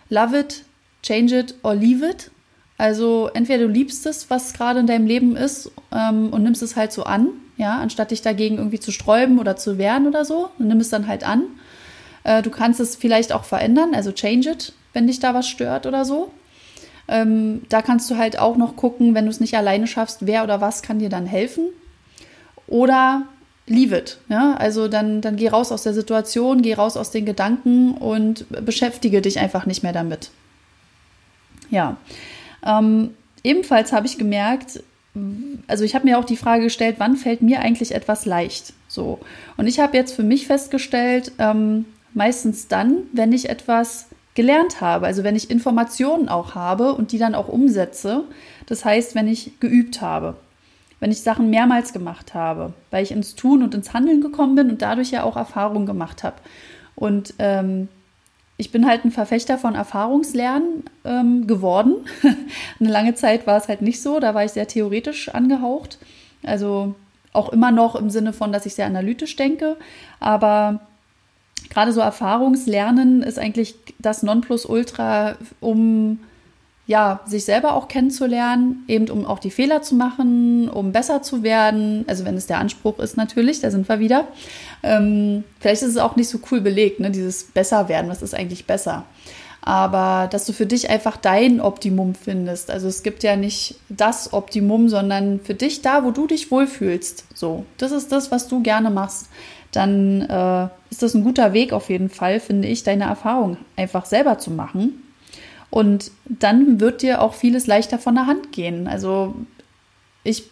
love 0.08 0.38
it, 0.38 0.64
change 1.02 1.38
it 1.38 1.54
or 1.62 1.74
leave 1.74 2.04
it. 2.08 2.30
Also 2.78 3.30
entweder 3.32 3.66
du 3.66 3.68
liebst 3.68 4.04
es, 4.06 4.28
was 4.28 4.52
gerade 4.52 4.80
in 4.80 4.86
deinem 4.86 5.06
Leben 5.06 5.36
ist 5.36 5.70
ähm, 5.92 6.30
und 6.30 6.42
nimmst 6.42 6.62
es 6.62 6.76
halt 6.76 6.92
so 6.92 7.04
an, 7.04 7.28
ja, 7.56 7.78
anstatt 7.78 8.10
dich 8.10 8.22
dagegen 8.22 8.58
irgendwie 8.58 8.80
zu 8.80 8.92
sträuben 8.92 9.38
oder 9.38 9.56
zu 9.56 9.78
wehren 9.78 10.06
oder 10.06 10.24
so, 10.24 10.50
und 10.58 10.68
nimm 10.68 10.80
es 10.80 10.90
dann 10.90 11.06
halt 11.06 11.24
an. 11.24 11.44
Äh, 12.24 12.42
du 12.42 12.50
kannst 12.50 12.80
es 12.80 12.96
vielleicht 12.96 13.32
auch 13.32 13.44
verändern, 13.44 13.94
also 13.94 14.12
change 14.12 14.50
it, 14.50 14.72
wenn 14.92 15.06
dich 15.06 15.20
da 15.20 15.32
was 15.32 15.48
stört 15.48 15.86
oder 15.86 16.04
so. 16.04 16.30
Ähm, 17.08 17.62
da 17.68 17.82
kannst 17.82 18.10
du 18.10 18.16
halt 18.16 18.38
auch 18.38 18.56
noch 18.56 18.76
gucken, 18.76 19.14
wenn 19.14 19.24
du 19.24 19.30
es 19.30 19.40
nicht 19.40 19.56
alleine 19.56 19.86
schaffst, 19.86 20.26
wer 20.26 20.44
oder 20.44 20.60
was 20.60 20.82
kann 20.82 20.98
dir 20.98 21.08
dann 21.08 21.24
helfen. 21.24 21.68
Oder 22.66 23.22
leave 23.66 23.96
it. 23.96 24.18
Ja? 24.28 24.54
Also 24.54 24.88
dann, 24.88 25.20
dann 25.20 25.36
geh 25.36 25.48
raus 25.48 25.72
aus 25.72 25.82
der 25.82 25.94
Situation, 25.94 26.62
geh 26.62 26.74
raus 26.74 26.96
aus 26.96 27.10
den 27.10 27.26
Gedanken 27.26 27.92
und 27.94 28.46
beschäftige 28.64 29.20
dich 29.20 29.38
einfach 29.38 29.66
nicht 29.66 29.82
mehr 29.82 29.92
damit. 29.92 30.30
Ja. 31.70 31.96
Ähm, 32.64 33.14
ebenfalls 33.42 33.92
habe 33.92 34.06
ich 34.06 34.18
gemerkt, 34.18 34.82
also 35.66 35.84
ich 35.84 35.94
habe 35.94 36.06
mir 36.06 36.18
auch 36.18 36.24
die 36.24 36.36
Frage 36.36 36.64
gestellt, 36.64 36.96
wann 36.98 37.16
fällt 37.16 37.42
mir 37.42 37.60
eigentlich 37.60 37.94
etwas 37.94 38.26
leicht? 38.26 38.74
So. 38.86 39.18
Und 39.56 39.66
ich 39.66 39.80
habe 39.80 39.96
jetzt 39.96 40.12
für 40.12 40.22
mich 40.22 40.46
festgestellt, 40.46 41.32
ähm, 41.38 41.86
meistens 42.12 42.68
dann, 42.68 42.98
wenn 43.12 43.32
ich 43.32 43.48
etwas 43.48 44.06
gelernt 44.34 44.80
habe, 44.82 45.06
also 45.06 45.24
wenn 45.24 45.34
ich 45.34 45.50
Informationen 45.50 46.28
auch 46.28 46.54
habe 46.54 46.92
und 46.94 47.12
die 47.12 47.18
dann 47.18 47.34
auch 47.34 47.48
umsetze. 47.48 48.24
Das 48.66 48.84
heißt, 48.84 49.14
wenn 49.14 49.28
ich 49.28 49.58
geübt 49.60 50.02
habe 50.02 50.36
wenn 51.00 51.10
ich 51.10 51.20
Sachen 51.20 51.50
mehrmals 51.50 51.92
gemacht 51.92 52.34
habe, 52.34 52.72
weil 52.90 53.02
ich 53.02 53.10
ins 53.10 53.34
Tun 53.34 53.62
und 53.62 53.74
ins 53.74 53.92
Handeln 53.92 54.20
gekommen 54.20 54.54
bin 54.54 54.70
und 54.70 54.82
dadurch 54.82 55.10
ja 55.10 55.24
auch 55.24 55.36
Erfahrungen 55.36 55.86
gemacht 55.86 56.22
habe. 56.24 56.36
Und 56.94 57.34
ähm, 57.38 57.88
ich 58.56 58.72
bin 58.72 58.86
halt 58.86 59.04
ein 59.04 59.10
Verfechter 59.10 59.58
von 59.58 59.74
Erfahrungslernen 59.74 60.84
ähm, 61.04 61.46
geworden. 61.46 61.96
Eine 62.80 62.90
lange 62.90 63.14
Zeit 63.14 63.46
war 63.46 63.58
es 63.58 63.68
halt 63.68 63.82
nicht 63.82 64.00
so, 64.00 64.18
da 64.18 64.34
war 64.34 64.44
ich 64.44 64.52
sehr 64.52 64.66
theoretisch 64.66 65.28
angehaucht. 65.28 65.98
Also 66.42 66.94
auch 67.32 67.50
immer 67.50 67.70
noch 67.70 67.96
im 67.96 68.08
Sinne 68.08 68.32
von, 68.32 68.52
dass 68.52 68.64
ich 68.64 68.74
sehr 68.74 68.86
analytisch 68.86 69.36
denke. 69.36 69.76
Aber 70.20 70.80
gerade 71.68 71.92
so 71.92 72.00
Erfahrungslernen 72.00 73.22
ist 73.22 73.38
eigentlich 73.38 73.74
das 73.98 74.22
Nonplusultra, 74.22 75.36
um 75.60 76.20
ja, 76.86 77.20
sich 77.26 77.44
selber 77.44 77.74
auch 77.74 77.88
kennenzulernen, 77.88 78.84
eben 78.86 79.10
um 79.10 79.26
auch 79.26 79.40
die 79.40 79.50
Fehler 79.50 79.82
zu 79.82 79.96
machen, 79.96 80.68
um 80.68 80.92
besser 80.92 81.20
zu 81.20 81.42
werden. 81.42 82.04
Also 82.06 82.24
wenn 82.24 82.36
es 82.36 82.46
der 82.46 82.58
Anspruch 82.58 83.00
ist 83.00 83.16
natürlich, 83.16 83.60
da 83.60 83.72
sind 83.72 83.88
wir 83.88 83.98
wieder. 83.98 84.28
Ähm, 84.84 85.42
vielleicht 85.58 85.82
ist 85.82 85.90
es 85.90 85.96
auch 85.96 86.14
nicht 86.14 86.28
so 86.28 86.38
cool 86.50 86.60
belegt, 86.60 87.00
ne? 87.00 87.10
dieses 87.10 87.44
besser 87.44 87.88
werden, 87.88 88.08
was 88.08 88.22
ist 88.22 88.34
eigentlich 88.34 88.66
besser. 88.66 89.04
Aber 89.62 90.28
dass 90.30 90.46
du 90.46 90.52
für 90.52 90.66
dich 90.66 90.88
einfach 90.88 91.16
dein 91.16 91.60
Optimum 91.60 92.14
findest. 92.14 92.70
Also 92.70 92.86
es 92.86 93.02
gibt 93.02 93.24
ja 93.24 93.34
nicht 93.34 93.80
das 93.88 94.32
Optimum, 94.32 94.88
sondern 94.88 95.40
für 95.40 95.54
dich 95.54 95.82
da, 95.82 96.04
wo 96.04 96.12
du 96.12 96.28
dich 96.28 96.52
wohlfühlst. 96.52 97.24
So, 97.34 97.64
das 97.78 97.90
ist 97.90 98.12
das, 98.12 98.30
was 98.30 98.46
du 98.46 98.62
gerne 98.62 98.90
machst. 98.90 99.28
Dann 99.72 100.20
äh, 100.20 100.68
ist 100.90 101.02
das 101.02 101.14
ein 101.14 101.24
guter 101.24 101.52
Weg 101.52 101.72
auf 101.72 101.90
jeden 101.90 102.10
Fall, 102.10 102.38
finde 102.38 102.68
ich, 102.68 102.84
deine 102.84 103.04
Erfahrung 103.04 103.56
einfach 103.74 104.04
selber 104.04 104.38
zu 104.38 104.52
machen 104.52 105.02
und 105.76 106.10
dann 106.24 106.80
wird 106.80 107.02
dir 107.02 107.20
auch 107.20 107.34
vieles 107.34 107.66
leichter 107.66 107.98
von 107.98 108.14
der 108.14 108.26
Hand 108.26 108.50
gehen. 108.50 108.88
Also 108.88 109.34
ich, 110.24 110.44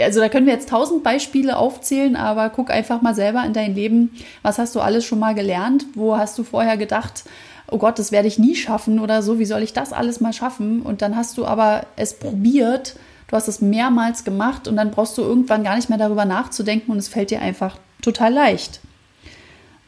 also 0.00 0.20
da 0.20 0.30
können 0.30 0.46
wir 0.46 0.54
jetzt 0.54 0.70
tausend 0.70 1.04
Beispiele 1.04 1.58
aufzählen, 1.58 2.16
aber 2.16 2.48
guck 2.48 2.70
einfach 2.70 3.02
mal 3.02 3.14
selber 3.14 3.44
in 3.44 3.52
dein 3.52 3.74
Leben, 3.74 4.12
was 4.40 4.56
hast 4.56 4.74
du 4.74 4.80
alles 4.80 5.04
schon 5.04 5.18
mal 5.18 5.34
gelernt? 5.34 5.84
Wo 5.92 6.16
hast 6.16 6.38
du 6.38 6.42
vorher 6.42 6.78
gedacht, 6.78 7.24
oh 7.70 7.76
Gott, 7.76 7.98
das 7.98 8.12
werde 8.12 8.28
ich 8.28 8.38
nie 8.38 8.56
schaffen 8.56 8.98
oder 8.98 9.22
so, 9.22 9.38
wie 9.38 9.44
soll 9.44 9.62
ich 9.62 9.74
das 9.74 9.92
alles 9.92 10.20
mal 10.20 10.32
schaffen? 10.32 10.80
Und 10.80 11.02
dann 11.02 11.16
hast 11.16 11.36
du 11.36 11.44
aber 11.44 11.84
es 11.96 12.18
probiert, 12.18 12.96
du 13.28 13.36
hast 13.36 13.48
es 13.48 13.60
mehrmals 13.60 14.24
gemacht 14.24 14.68
und 14.68 14.76
dann 14.76 14.90
brauchst 14.90 15.18
du 15.18 15.22
irgendwann 15.22 15.64
gar 15.64 15.76
nicht 15.76 15.90
mehr 15.90 15.98
darüber 15.98 16.24
nachzudenken 16.24 16.92
und 16.92 16.96
es 16.96 17.08
fällt 17.08 17.30
dir 17.30 17.42
einfach 17.42 17.76
total 18.00 18.32
leicht. 18.32 18.80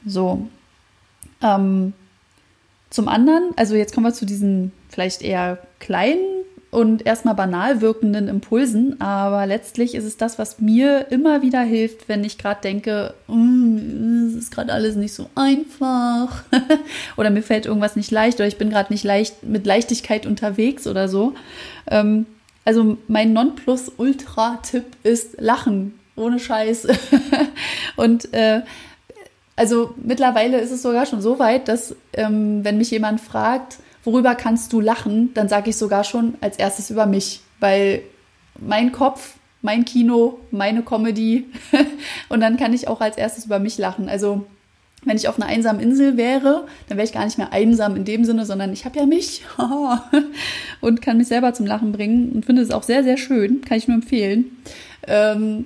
So. 0.05 0.47
Ähm, 1.41 1.95
zum 2.91 3.09
anderen, 3.09 3.51
also 3.57 3.75
jetzt 3.75 3.95
kommen 3.95 4.07
wir 4.07 4.15
zu 4.15 4.27
diesen 4.27 4.73
vielleicht 4.89 5.23
eher 5.23 5.59
kleinen 5.79 6.39
und 6.71 7.07
erstmal 7.07 7.35
banal 7.35 7.81
wirkenden 7.81 8.29
Impulsen, 8.29 9.01
aber 9.01 9.47
letztlich 9.47 9.95
ist 9.95 10.05
es 10.05 10.17
das, 10.19 10.39
was 10.39 10.61
mir 10.61 11.07
immer 11.11 11.41
wieder 11.41 11.63
hilft, 11.63 12.09
wenn 12.09 12.25
ich 12.25 12.37
gerade 12.37 12.61
denke, 12.61 13.15
mm, 13.27 14.29
es 14.29 14.35
ist 14.35 14.51
gerade 14.51 14.73
alles 14.73 14.97
nicht 14.97 15.15
so 15.15 15.31
einfach 15.35 16.45
oder 17.17 17.31
mir 17.31 17.43
fällt 17.43 17.67
irgendwas 17.67 17.97
nicht 17.97 18.11
leicht 18.11 18.39
oder 18.39 18.49
ich 18.49 18.59
bin 18.59 18.71
gerade 18.71 18.93
nicht 18.93 19.05
leicht 19.05 19.43
mit 19.43 19.67
Leichtigkeit 19.67 20.27
unterwegs 20.27 20.87
oder 20.87 21.09
so. 21.09 21.35
Ähm, 21.91 22.27
also 22.67 22.99
mein 23.09 23.33
Nonplusultra-Tipp 23.33 24.85
ist 25.03 25.41
Lachen, 25.41 25.99
ohne 26.17 26.39
Scheiß. 26.39 26.87
und 27.97 28.35
äh, 28.35 28.61
also 29.59 29.93
mittlerweile 29.97 30.61
ist 30.61 30.71
es 30.71 30.83
sogar 30.83 31.05
schon 31.05 31.21
so 31.21 31.41
weit, 31.41 31.67
dass 31.67 31.97
ähm, 32.13 32.65
wenn 32.65 32.79
mich 32.79 32.93
jemand 32.93 33.21
fragt, 33.21 33.79
worüber 34.05 34.37
kannst 34.37 34.73
du 34.73 34.81
lachen, 34.81 35.35
dann 35.35 35.49
sage 35.49 35.71
ich 35.71 35.77
sogar 35.77 36.05
schon 36.05 36.35
als 36.41 36.59
erstes 36.59 36.91
über 36.91 37.07
mich, 37.07 37.41
weil 37.59 38.03
mein 38.61 38.93
Kopf, 38.93 39.35
mein 39.61 39.85
Kino, 39.85 40.39
meine 40.53 40.83
Comedy 40.83 41.47
und 42.29 42.41
dann 42.41 42.57
kann 42.57 42.73
ich 42.73 42.87
auch 42.87 43.01
als 43.01 43.17
erstes 43.17 43.47
über 43.47 43.59
mich 43.59 43.79
lachen. 43.79 44.09
Also 44.09 44.47
wenn 45.05 45.17
ich 45.17 45.27
auf 45.27 45.41
einer 45.41 45.51
einsamen 45.51 45.83
Insel 45.83 46.17
wäre, 46.17 46.67
dann 46.89 46.97
wäre 46.97 47.07
ich 47.07 47.13
gar 47.13 47.25
nicht 47.25 47.39
mehr 47.39 47.53
einsam 47.53 47.97
in 47.97 48.05
dem 48.05 48.25
Sinne, 48.25 48.47
sondern 48.47 48.73
ich 48.73 48.85
habe 48.85 48.97
ja 48.97 49.07
mich 49.07 49.43
und 50.81 51.03
kann 51.03 51.19
mich 51.19 51.27
selber 51.27 51.53
zum 51.53 51.67
Lachen 51.67 51.91
bringen 51.91 52.31
und 52.31 52.47
finde 52.47 52.63
es 52.63 52.71
auch 52.71 52.85
sehr, 52.85 53.03
sehr 53.03 53.17
schön, 53.17 53.63
kann 53.63 53.79
ich 53.79 53.89
nur 53.89 53.97
empfehlen. 53.97 54.57
Ähm, 55.09 55.65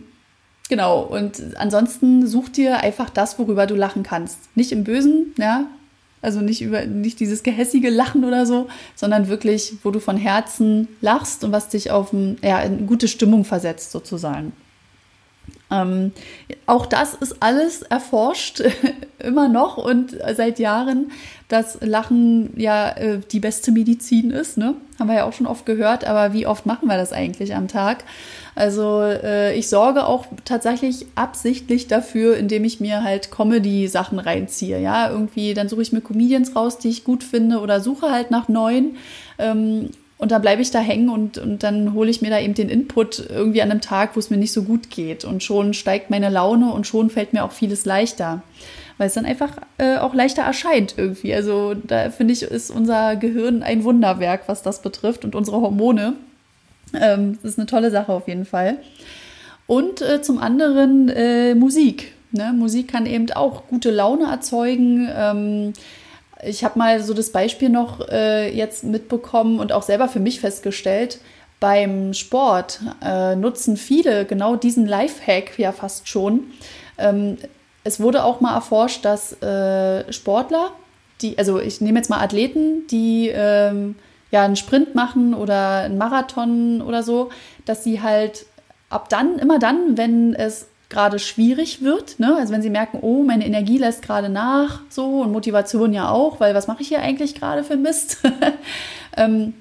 genau, 0.73 1.03
und 1.03 1.39
ansonsten 1.59 2.27
such 2.27 2.49
dir 2.49 2.79
einfach 2.79 3.11
das, 3.11 3.39
worüber 3.39 3.67
du 3.67 3.75
lachen 3.75 4.03
kannst. 4.03 4.39
Nicht 4.55 4.73
im 4.73 4.85
Bösen, 4.85 5.35
ja, 5.37 5.67
also 6.23 6.41
nicht 6.41 6.63
über 6.63 6.87
nicht 6.87 7.21
dieses 7.21 7.43
gehässige 7.43 7.91
Lachen 7.91 8.25
oder 8.25 8.47
so, 8.47 8.69
sondern 8.95 9.29
wirklich, 9.29 9.75
wo 9.83 9.91
du 9.91 10.01
von 10.01 10.17
Herzen 10.17 10.89
lachst 11.03 11.45
und 11.45 11.53
was 11.53 11.69
dich 11.69 11.91
auf 11.91 12.15
ein, 12.15 12.39
ja, 12.43 12.57
eine 12.57 12.79
gute 12.87 13.07
Stimmung 13.07 13.45
versetzt, 13.45 13.93
sozusagen. 13.93 14.53
Ähm, 15.73 16.13
auch 16.67 16.87
das 16.87 17.15
ist 17.15 17.37
alles 17.41 17.83
erforscht, 17.83 18.63
immer 19.19 19.49
noch 19.49 19.79
und 19.79 20.17
seit 20.37 20.59
Jahren, 20.59 21.11
dass 21.49 21.79
Lachen 21.81 22.53
ja 22.57 22.91
äh, 22.91 23.21
die 23.31 23.41
beste 23.41 23.73
Medizin 23.73 24.31
ist. 24.31 24.59
Ne? 24.59 24.75
Haben 24.99 25.09
wir 25.09 25.17
ja 25.17 25.25
auch 25.25 25.33
schon 25.33 25.47
oft 25.47 25.67
gehört, 25.67 26.05
aber 26.07 26.33
wie 26.35 26.47
oft 26.47 26.67
machen 26.67 26.89
wir 26.89 26.97
das 26.97 27.13
eigentlich 27.13 27.55
am 27.55 27.69
Tag? 27.69 28.05
Also 28.55 29.01
äh, 29.03 29.55
ich 29.55 29.69
sorge 29.69 30.07
auch 30.07 30.27
tatsächlich 30.45 31.07
absichtlich 31.15 31.89
dafür, 31.89 32.37
indem 32.37 32.65
ich 32.65 32.81
mir 32.81 33.03
halt 33.03 33.31
Comedy-Sachen 33.31 34.19
reinziehe. 34.19 34.81
Ja, 34.81 35.11
irgendwie, 35.11 35.55
dann 35.55 35.69
suche 35.69 35.83
ich 35.83 35.93
mir 35.93 36.03
Comedians 36.03 36.55
raus, 36.55 36.79
die 36.79 36.91
ich 36.91 37.05
gut 37.05 37.25
finde 37.25 37.61
oder 37.61 37.81
suche 37.81 38.11
halt 38.11 38.31
nach 38.31 38.49
neuen. 38.49 38.97
Ähm, 39.39 39.91
und 40.23 40.31
dann 40.31 40.41
bleibe 40.41 40.63
ich 40.63 40.71
da 40.71 40.79
hängen 40.79 41.09
und, 41.09 41.37
und 41.37 41.65
dann 41.65 41.95
hole 41.95 42.09
ich 42.09 42.23
mir 42.23 42.31
da 42.31 42.39
eben 42.39 42.55
den 42.55 42.69
Input 42.69 43.29
irgendwie 43.29 43.61
an 43.61 43.73
einem 43.73 43.81
Tag, 43.81 44.15
wo 44.15 44.21
es 44.21 44.31
mir 44.31 44.37
nicht 44.37 44.53
so 44.53 44.63
gut 44.63 44.89
geht. 44.89 45.25
Und 45.25 45.43
schon 45.43 45.75
steigt 45.75 46.11
meine 46.11 46.29
Laune 46.29 46.73
und 46.73 46.87
schon 46.87 47.11
fällt 47.11 47.33
mir 47.33 47.43
auch 47.43 47.51
vieles 47.51 47.87
leichter. 47.87 48.41
Weil 48.99 49.09
es 49.09 49.15
dann 49.15 49.27
einfach 49.27 49.57
äh, 49.79 49.97
auch 49.97 50.15
leichter 50.15 50.43
erscheint 50.43 50.95
irgendwie. 50.97 51.35
Also 51.35 51.75
da 51.75 52.11
finde 52.11 52.35
ich, 52.35 52.43
ist 52.43 52.71
unser 52.71 53.17
Gehirn 53.17 53.65
ein 53.65 53.83
Wunderwerk, 53.83 54.43
was 54.47 54.63
das 54.63 54.81
betrifft 54.81 55.25
und 55.25 55.35
unsere 55.35 55.61
Hormone. 55.61 56.13
Ähm, 56.95 57.41
das 57.43 57.55
ist 57.55 57.59
eine 57.59 57.67
tolle 57.67 57.91
Sache 57.91 58.13
auf 58.13 58.29
jeden 58.29 58.45
Fall. 58.45 58.77
Und 59.67 60.03
äh, 60.03 60.23
zum 60.23 60.39
anderen 60.39 61.09
äh, 61.09 61.57
Musik. 61.57 62.13
Ne? 62.31 62.53
Musik 62.57 62.87
kann 62.87 63.07
eben 63.07 63.29
auch 63.33 63.67
gute 63.67 63.91
Laune 63.91 64.27
erzeugen. 64.27 65.11
Ähm, 65.13 65.73
ich 66.43 66.65
habe 66.65 66.79
mal 66.79 67.03
so 67.03 67.15
das 67.15 67.31
Beispiel 67.31 67.69
noch 67.69 68.07
äh, 68.09 68.55
jetzt 68.55 68.85
mitbekommen 68.85 69.61
und 69.61 69.73
auch 69.73 69.83
selber 69.83 70.09
für 70.09 70.21
mich 70.21 70.41
festgestellt. 70.41 71.21
Beim 71.61 72.13
Sport 72.13 72.81
äh, 73.05 73.37
nutzen 73.37 73.77
viele 73.77 74.25
genau 74.25 74.57
diesen 74.57 74.87
Lifehack 74.87 75.59
ja 75.59 75.71
fast 75.73 76.09
schon. 76.09 76.45
Ähm, 76.99 77.39
es 77.85 78.01
wurde 78.01 78.25
auch 78.25 78.41
mal 78.41 78.55
erforscht, 78.55 79.05
dass 79.05 79.41
äh, 79.43 80.13
Sportler, 80.13 80.73
die, 81.21 81.39
also 81.39 81.61
ich 81.61 81.81
nehme 81.81 81.99
jetzt 81.99 82.11
mal 82.11 82.21
Athleten, 82.21 82.87
die 82.89 83.29
ähm, 83.33 83.95
ja 84.33 84.45
einen 84.45 84.57
Sprint 84.57 84.95
machen 84.95 85.35
oder 85.35 85.79
einen 85.79 85.99
Marathon 85.99 86.83
oder 86.83 87.03
so, 87.03 87.31
dass 87.65 87.85
sie 87.85 88.01
halt 88.01 88.47
ab 88.89 89.09
dann, 89.09 89.39
immer 89.39 89.59
dann, 89.59 89.97
wenn 89.97 90.35
es 90.35 90.67
gerade 90.93 91.19
schwierig 91.19 91.83
wird, 91.83 92.21
ne? 92.21 92.37
also 92.37 92.53
wenn 92.53 92.63
sie 92.63 92.71
merken, 92.71 92.99
oh, 93.01 93.25
meine 93.25 93.47
Energie 93.47 93.79
lässt 93.79 94.03
gerade 94.03 94.29
nach, 94.29 94.83
so 94.89 95.23
und 95.23 95.33
Motivation 95.33 95.93
ja 95.93 96.11
auch, 96.11 96.39
weil 96.39 96.55
was 96.55 96.69
mache 96.69 96.83
ich 96.83 96.89
hier 96.89 97.01
eigentlich 97.01 97.35
gerade 97.35 97.65
für 97.65 97.77
Mist, 97.77 98.19
ähm, 99.17 99.55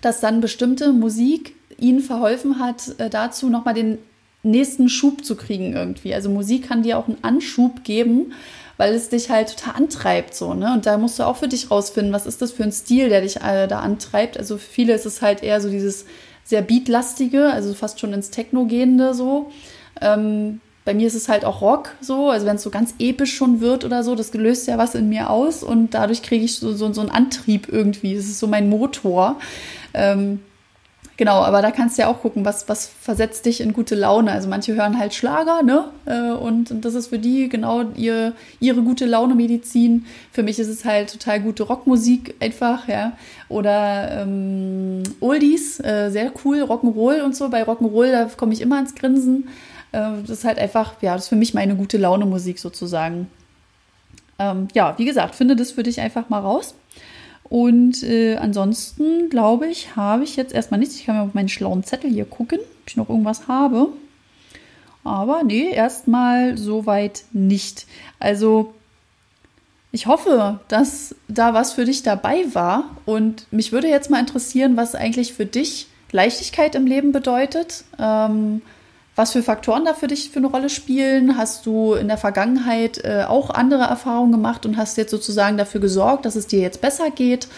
dass 0.00 0.20
dann 0.20 0.40
bestimmte 0.40 0.92
Musik 0.92 1.54
ihnen 1.78 2.00
verholfen 2.00 2.58
hat, 2.60 2.98
äh, 2.98 3.10
dazu 3.10 3.48
nochmal 3.48 3.74
den 3.74 3.98
nächsten 4.42 4.88
Schub 4.88 5.24
zu 5.24 5.34
kriegen 5.34 5.72
irgendwie. 5.72 6.14
Also 6.14 6.30
Musik 6.30 6.68
kann 6.68 6.82
dir 6.82 6.98
auch 6.98 7.08
einen 7.08 7.18
Anschub 7.22 7.82
geben, 7.82 8.32
weil 8.76 8.94
es 8.94 9.08
dich 9.08 9.30
halt 9.30 9.56
total 9.56 9.74
antreibt 9.74 10.34
so, 10.34 10.54
ne? 10.54 10.72
Und 10.72 10.86
da 10.86 10.98
musst 10.98 11.18
du 11.18 11.24
auch 11.24 11.36
für 11.36 11.48
dich 11.48 11.70
rausfinden, 11.70 12.12
was 12.12 12.26
ist 12.26 12.42
das 12.42 12.52
für 12.52 12.62
ein 12.62 12.72
Stil, 12.72 13.08
der 13.08 13.22
dich 13.22 13.38
äh, 13.38 13.66
da 13.66 13.80
antreibt. 13.80 14.38
Also 14.38 14.58
für 14.58 14.70
viele 14.70 14.92
ist 14.92 15.06
es 15.06 15.22
halt 15.22 15.42
eher 15.42 15.60
so 15.60 15.70
dieses 15.70 16.04
sehr 16.44 16.62
beatlastige, 16.62 17.50
also 17.50 17.74
fast 17.74 17.98
schon 17.98 18.12
ins 18.12 18.30
Techno 18.30 18.66
gehende 18.66 19.14
so. 19.14 19.50
Ähm, 20.00 20.60
bei 20.86 20.94
mir 20.94 21.06
ist 21.08 21.14
es 21.14 21.28
halt 21.28 21.44
auch 21.44 21.60
Rock 21.60 21.90
so, 22.00 22.30
also 22.30 22.46
wenn 22.46 22.56
es 22.56 22.62
so 22.62 22.70
ganz 22.70 22.94
episch 22.98 23.34
schon 23.34 23.60
wird 23.60 23.84
oder 23.84 24.02
so, 24.02 24.14
das 24.14 24.32
löst 24.32 24.66
ja 24.68 24.78
was 24.78 24.94
in 24.94 25.10
mir 25.10 25.28
aus 25.28 25.62
und 25.62 25.92
dadurch 25.92 26.22
kriege 26.22 26.44
ich 26.44 26.56
so, 26.56 26.72
so, 26.72 26.90
so 26.92 27.02
einen 27.02 27.10
Antrieb 27.10 27.68
irgendwie. 27.70 28.14
Das 28.14 28.24
ist 28.24 28.38
so 28.38 28.46
mein 28.46 28.70
Motor. 28.70 29.36
Ähm, 29.92 30.40
Genau, 31.18 31.42
aber 31.42 31.62
da 31.62 31.70
kannst 31.70 31.96
du 31.96 32.02
ja 32.02 32.08
auch 32.08 32.20
gucken, 32.20 32.44
was, 32.44 32.68
was 32.68 32.86
versetzt 32.88 33.46
dich 33.46 33.62
in 33.62 33.72
gute 33.72 33.94
Laune. 33.94 34.32
Also 34.32 34.48
manche 34.48 34.74
hören 34.74 34.98
halt 34.98 35.14
Schlager, 35.14 35.62
ne? 35.62 35.86
Äh, 36.04 36.32
und, 36.32 36.84
das 36.84 36.94
ist 36.94 37.06
für 37.06 37.18
die 37.18 37.48
genau 37.48 37.84
ihr, 37.96 38.34
ihre 38.60 38.82
gute 38.82 39.06
Laune-Medizin. 39.06 40.04
Für 40.30 40.42
mich 40.42 40.58
ist 40.58 40.68
es 40.68 40.84
halt 40.84 41.10
total 41.10 41.40
gute 41.40 41.62
Rockmusik 41.62 42.34
einfach, 42.40 42.86
ja. 42.86 43.12
Oder 43.48 44.22
ähm, 44.22 45.04
Oldies, 45.20 45.80
äh, 45.80 46.10
sehr 46.10 46.32
cool, 46.44 46.62
Rock'n'Roll 46.62 47.22
und 47.22 47.34
so. 47.34 47.48
Bei 47.48 47.62
Rock'n'Roll, 47.62 48.12
da 48.12 48.24
komme 48.36 48.52
ich 48.52 48.60
immer 48.60 48.78
ins 48.78 48.94
Grinsen. 48.94 49.48
Äh, 49.96 50.22
das 50.22 50.38
ist 50.38 50.44
halt 50.44 50.58
einfach, 50.58 50.94
ja, 51.00 51.14
das 51.14 51.24
ist 51.24 51.28
für 51.28 51.36
mich 51.36 51.54
meine 51.54 51.74
gute 51.74 51.96
Laune-Musik 51.96 52.58
sozusagen. 52.58 53.28
Ähm, 54.38 54.68
ja, 54.74 54.94
wie 54.98 55.06
gesagt, 55.06 55.34
finde 55.34 55.56
das 55.56 55.72
für 55.72 55.82
dich 55.82 56.00
einfach 56.00 56.28
mal 56.28 56.40
raus. 56.40 56.74
Und 57.44 58.02
äh, 58.02 58.36
ansonsten, 58.36 59.30
glaube 59.30 59.68
ich, 59.68 59.96
habe 59.96 60.24
ich 60.24 60.36
jetzt 60.36 60.52
erstmal 60.52 60.80
nichts. 60.80 60.96
Ich 60.96 61.06
kann 61.06 61.16
mir 61.16 61.22
auf 61.22 61.34
meinen 61.34 61.48
schlauen 61.48 61.84
Zettel 61.84 62.10
hier 62.10 62.24
gucken, 62.26 62.58
ob 62.58 62.88
ich 62.88 62.96
noch 62.96 63.08
irgendwas 63.08 63.48
habe. 63.48 63.88
Aber 65.04 65.44
nee, 65.44 65.70
erstmal 65.70 66.58
soweit 66.58 67.24
nicht. 67.32 67.86
Also 68.18 68.74
ich 69.92 70.06
hoffe, 70.06 70.58
dass 70.68 71.14
da 71.28 71.54
was 71.54 71.72
für 71.72 71.84
dich 71.84 72.02
dabei 72.02 72.44
war. 72.52 72.96
Und 73.06 73.50
mich 73.52 73.70
würde 73.72 73.88
jetzt 73.88 74.10
mal 74.10 74.20
interessieren, 74.20 74.76
was 74.76 74.96
eigentlich 74.96 75.32
für 75.32 75.46
dich 75.46 75.86
Leichtigkeit 76.10 76.74
im 76.74 76.86
Leben 76.86 77.12
bedeutet. 77.12 77.84
Ähm, 77.98 78.60
was 79.16 79.32
für 79.32 79.42
Faktoren 79.42 79.86
da 79.86 79.94
für 79.94 80.06
dich 80.06 80.30
für 80.30 80.38
eine 80.38 80.48
Rolle 80.48 80.68
spielen? 80.68 81.36
Hast 81.38 81.64
du 81.64 81.94
in 81.94 82.06
der 82.06 82.18
Vergangenheit 82.18 83.02
äh, 83.02 83.24
auch 83.26 83.50
andere 83.50 83.84
Erfahrungen 83.84 84.30
gemacht 84.30 84.66
und 84.66 84.76
hast 84.76 84.98
jetzt 84.98 85.10
sozusagen 85.10 85.56
dafür 85.56 85.80
gesorgt, 85.80 86.26
dass 86.26 86.36
es 86.36 86.46
dir 86.46 86.60
jetzt 86.60 86.82
besser 86.82 87.10
geht? 87.10 87.48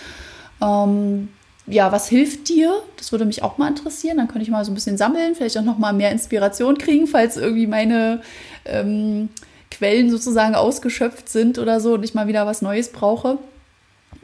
Ähm, 0.63 1.29
ja, 1.67 1.91
was 1.91 2.09
hilft 2.09 2.49
dir? 2.49 2.73
Das 2.97 3.11
würde 3.11 3.25
mich 3.25 3.43
auch 3.43 3.59
mal 3.59 3.69
interessieren. 3.69 4.17
Dann 4.17 4.29
könnte 4.29 4.43
ich 4.43 4.51
mal 4.51 4.65
so 4.65 4.71
ein 4.71 4.75
bisschen 4.75 4.97
sammeln, 4.97 5.35
vielleicht 5.35 5.59
auch 5.59 5.65
noch 5.65 5.79
mal 5.79 5.93
mehr 5.93 6.13
Inspiration 6.13 6.79
kriegen, 6.79 7.09
falls 7.09 7.37
irgendwie 7.37 7.67
meine 7.67 8.23
ähm, 8.65 9.29
Quellen 9.71 10.11
sozusagen 10.11 10.55
ausgeschöpft 10.55 11.29
sind 11.29 11.59
oder 11.59 11.81
so 11.81 11.95
und 11.95 12.05
ich 12.05 12.15
mal 12.15 12.29
wieder 12.29 12.47
was 12.47 12.63
Neues 12.63 12.91
brauche. 12.93 13.39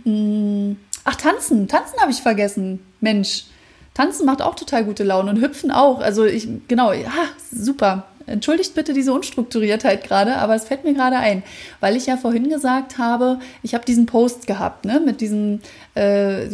Hm. 0.04 0.76
Ach, 1.04 1.16
tanzen. 1.16 1.68
Tanzen 1.68 2.00
habe 2.00 2.12
ich 2.12 2.22
vergessen. 2.22 2.80
Mensch. 3.00 3.44
Tanzen 3.94 4.26
macht 4.26 4.42
auch 4.42 4.56
total 4.56 4.84
gute 4.84 5.04
Laune 5.04 5.30
und 5.30 5.40
hüpfen 5.40 5.70
auch. 5.70 6.00
Also 6.00 6.24
ich, 6.24 6.48
genau, 6.68 6.92
ja, 6.92 7.12
super. 7.50 8.06
Entschuldigt 8.26 8.74
bitte 8.74 8.94
diese 8.94 9.12
Unstrukturiertheit 9.12 10.02
gerade, 10.02 10.36
aber 10.36 10.54
es 10.54 10.64
fällt 10.64 10.84
mir 10.84 10.94
gerade 10.94 11.16
ein, 11.16 11.42
weil 11.80 11.94
ich 11.94 12.06
ja 12.06 12.16
vorhin 12.16 12.48
gesagt 12.48 12.96
habe, 12.96 13.38
ich 13.62 13.74
habe 13.74 13.84
diesen 13.84 14.06
Post 14.06 14.46
gehabt, 14.46 14.86
ne, 14.86 14.98
mit 15.04 15.20
diesem 15.20 15.60
äh, 15.94 16.46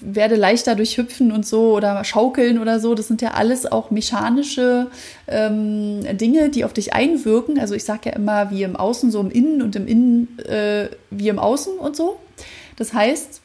werde 0.00 0.36
leichter 0.36 0.74
durch 0.74 0.96
Hüpfen 0.96 1.30
und 1.30 1.46
so 1.46 1.76
oder 1.76 2.02
Schaukeln 2.04 2.58
oder 2.58 2.80
so. 2.80 2.94
Das 2.94 3.08
sind 3.08 3.20
ja 3.20 3.32
alles 3.32 3.70
auch 3.70 3.90
mechanische 3.90 4.86
ähm, 5.26 6.00
Dinge, 6.16 6.48
die 6.48 6.64
auf 6.64 6.72
dich 6.72 6.94
einwirken. 6.94 7.60
Also 7.60 7.74
ich 7.74 7.84
sage 7.84 8.08
ja 8.08 8.16
immer, 8.16 8.50
wie 8.50 8.62
im 8.62 8.76
Außen 8.76 9.10
so 9.10 9.20
im 9.20 9.30
Innen 9.30 9.60
und 9.60 9.76
im 9.76 9.86
Innen 9.86 10.38
äh, 10.38 10.88
wie 11.10 11.28
im 11.28 11.38
Außen 11.38 11.74
und 11.74 11.94
so. 11.94 12.18
Das 12.76 12.94
heißt, 12.94 13.42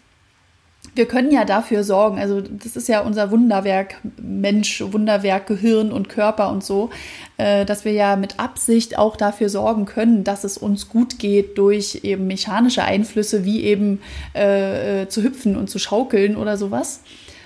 wir 0.95 1.07
können 1.07 1.31
ja 1.31 1.43
dafür 1.43 1.83
sorgen, 1.83 2.19
also 2.19 2.41
das 2.41 2.75
ist 2.75 2.87
ja 2.87 3.01
unser 3.01 3.31
Wunderwerk 3.31 3.95
Mensch, 4.21 4.81
Wunderwerk 4.81 5.47
Gehirn 5.47 5.91
und 5.91 6.09
Körper 6.09 6.49
und 6.49 6.63
so, 6.63 6.91
äh, 7.37 7.65
dass 7.65 7.83
wir 7.83 7.93
ja 7.93 8.15
mit 8.15 8.39
Absicht 8.39 8.97
auch 8.97 9.15
dafür 9.15 9.49
sorgen 9.49 9.85
können, 9.85 10.23
dass 10.23 10.43
es 10.43 10.57
uns 10.57 10.89
gut 10.89 11.17
geht 11.17 11.57
durch 11.57 12.01
eben 12.03 12.27
mechanische 12.27 12.83
Einflüsse 12.83 13.43
wie 13.43 13.63
eben 13.63 14.01
äh, 14.35 15.01
äh 15.03 15.09
zu 15.09 15.23
hüpfen 15.23 15.55
und 15.55 15.69
zu 15.69 15.79
schaukeln 15.79 16.35
oder 16.35 16.57
sowas. 16.57 17.01